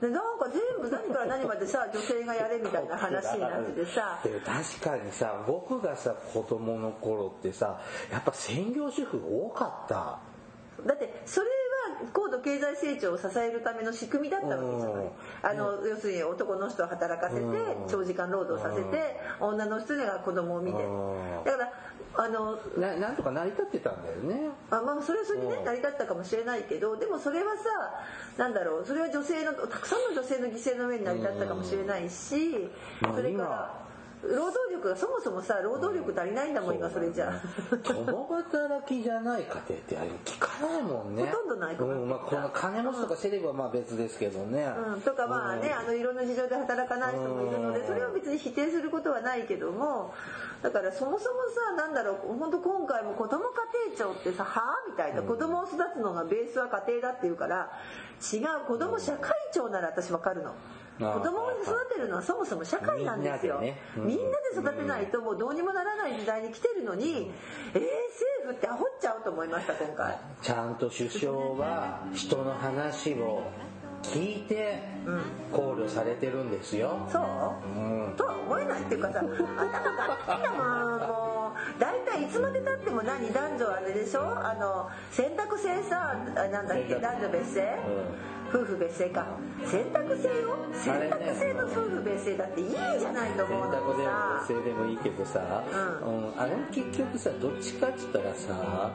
[0.00, 4.18] でなんか全部何から何までさ女性がやれみたいな話になっててさ。
[4.24, 7.80] で確かにさ僕がさ子供の頃ってさ
[8.10, 10.18] やっぱ専業主婦多かった。
[10.86, 11.52] だってそれは
[12.12, 15.10] 高度経済成長を支えるための仕組みだったわけじゃない。
[15.42, 17.88] あの要するに男の人を働かせてうん。
[17.88, 20.82] 長時間労働させて女の人が子供を見て。
[20.82, 21.44] うん。
[21.44, 21.72] だから
[22.16, 24.50] あのななんとか成り立ってたんだよね。
[24.70, 25.64] あまあそれはそれでねうん。
[25.64, 27.64] 成り立ったかもしれないけどでもそれはさ
[28.36, 32.70] なんだろうそれは女性のたくさんの女性の犠牲の上に成り立ったかもしれないし
[33.00, 33.89] まあそれから
[34.22, 37.40] 労働力がそもそもさ労働力足りないんだもん今それじゃ。
[37.82, 41.24] 共働きじゃない家庭ってあれ聞かないもんね。
[41.24, 47.86] ほとんどないうんまあ、この金持ちとかセレブはまあ別ですけどね、うん、とかまあね、あのいろんな事情で働かない人もいるのでうん。
[47.86, 50.12] それは別に否定することはないけども
[50.62, 57.70] だからそもそもさなんだろう本当今回も子ども家庭庁ってさはあみたいな子供を育つのがベースは家庭だっていうから
[58.20, 60.54] 違う子ども社会長なら私わかるの。
[61.00, 63.60] 子供を育てるのはそもそも社会なんですよ。
[63.60, 67.30] みんなでねみんなで育てないともうどうにもならない時代に来てるのに、
[67.74, 70.18] えー、政府ってアホっちゃうと思いました今回。
[70.42, 73.42] ちゃんと首相は人の話を
[74.02, 74.82] 聞いて
[75.52, 77.22] 考慮されてるんですよ、そう？
[77.78, 78.14] うん。
[78.16, 84.22] とは思えないっていうかさ頭が好きだもんもう大体いつまでたっても何男女あれでしょ？
[84.22, 87.78] あの選択制さあなんだっけ選択男女別姓、
[88.48, 89.26] 夫婦別姓か。
[89.66, 95.62] 選択制よ選択制の夫婦別姓だっていいじゃないと選思うの択でもさ女性でもいいけどさ、
[96.02, 96.40] ううん。
[96.40, 98.90] あれも結局さどっちかっつったらさ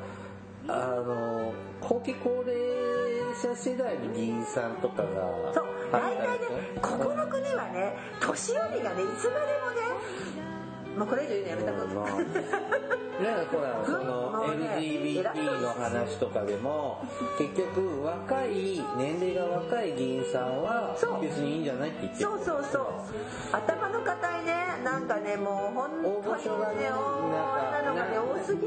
[0.68, 0.72] あ
[1.06, 2.95] の後期高齢
[3.42, 6.46] 者世代の議員さんとかがそう大体ね。
[6.76, 9.86] うんここの国はね年寄りがねいつまでもね
[10.98, 17.04] もうこれ以上言うのやめたくまあねほらその LGBT の話とかでも
[17.38, 22.30] 結局若い年齢が若い議員さんは別にいいんじゃないって言ってる。
[22.30, 22.84] そうそうそう。
[23.52, 28.62] 頭の固いねなんかねもう本大当にねね女の子がねなんか多すぎ。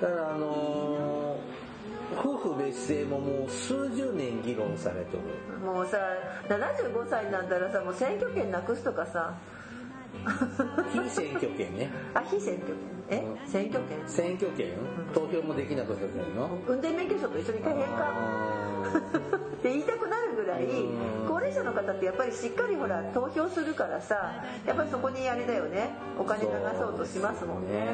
[0.00, 1.15] だからあのー
[2.18, 5.58] 夫婦別姓ももう数十年議論されてる。
[5.64, 5.98] もうさ
[6.48, 9.34] 75歳になったらさもう選挙権なくすとかさ。
[10.92, 11.90] 非選挙権ね。
[12.14, 12.76] あ非選挙権
[13.08, 13.46] えうん。
[13.48, 13.98] 選挙権。
[14.06, 14.72] 選挙権？
[15.14, 16.58] 投票もできなくなるの？
[16.66, 18.12] 運転免許証と一緒に大変か
[19.56, 21.28] って言いたくなるぐらいうん。
[21.28, 27.86] 高齢者の方ってやっぱりしっかりほら投票するからさやっぱりそこにあれだよねお金流そうとしますもんね。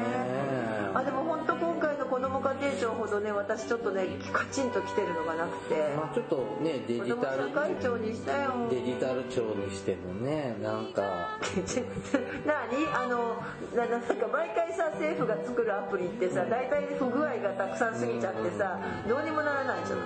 [0.93, 5.75] あでも本当今回の子ども家庭庁ほどね私ちょっとねカチンときてるのがなくて。
[5.95, 8.51] まあちょっとねデジタル社会長にしたよ。
[8.69, 11.01] デジタル庁にしてもねなんか。
[12.45, 12.83] 何？
[12.93, 13.41] あの
[13.75, 20.05] ななんか毎回さ政府が作るアプリってさ大体不具合がたくさん過ぎちゃってさどうにもならないじゃない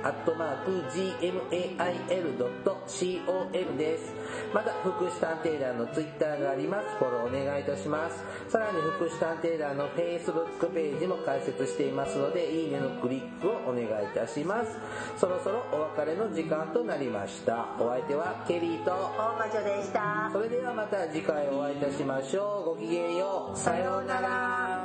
[0.06, 0.72] アットマーク
[2.08, 4.14] gmail.com です。
[4.54, 6.88] また、福祉探偵団のツイッターがあります。
[7.00, 8.24] フォローお願いいたします。
[8.50, 14.78] さらに、福祉探偵団の Facebook ページも開設していますので、いいねのクリックをお願いいたします。
[15.18, 17.66] そろそろお別れの時間となりました。
[17.80, 22.76] お相手はケリーと、大魔女でしたそれではまた次回お会いいたしましょう。
[22.76, 23.58] ごきげんよう。
[23.58, 24.85] さようなら。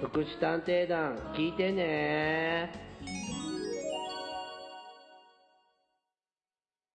[0.00, 2.89] 福祉探偵団聞いてね。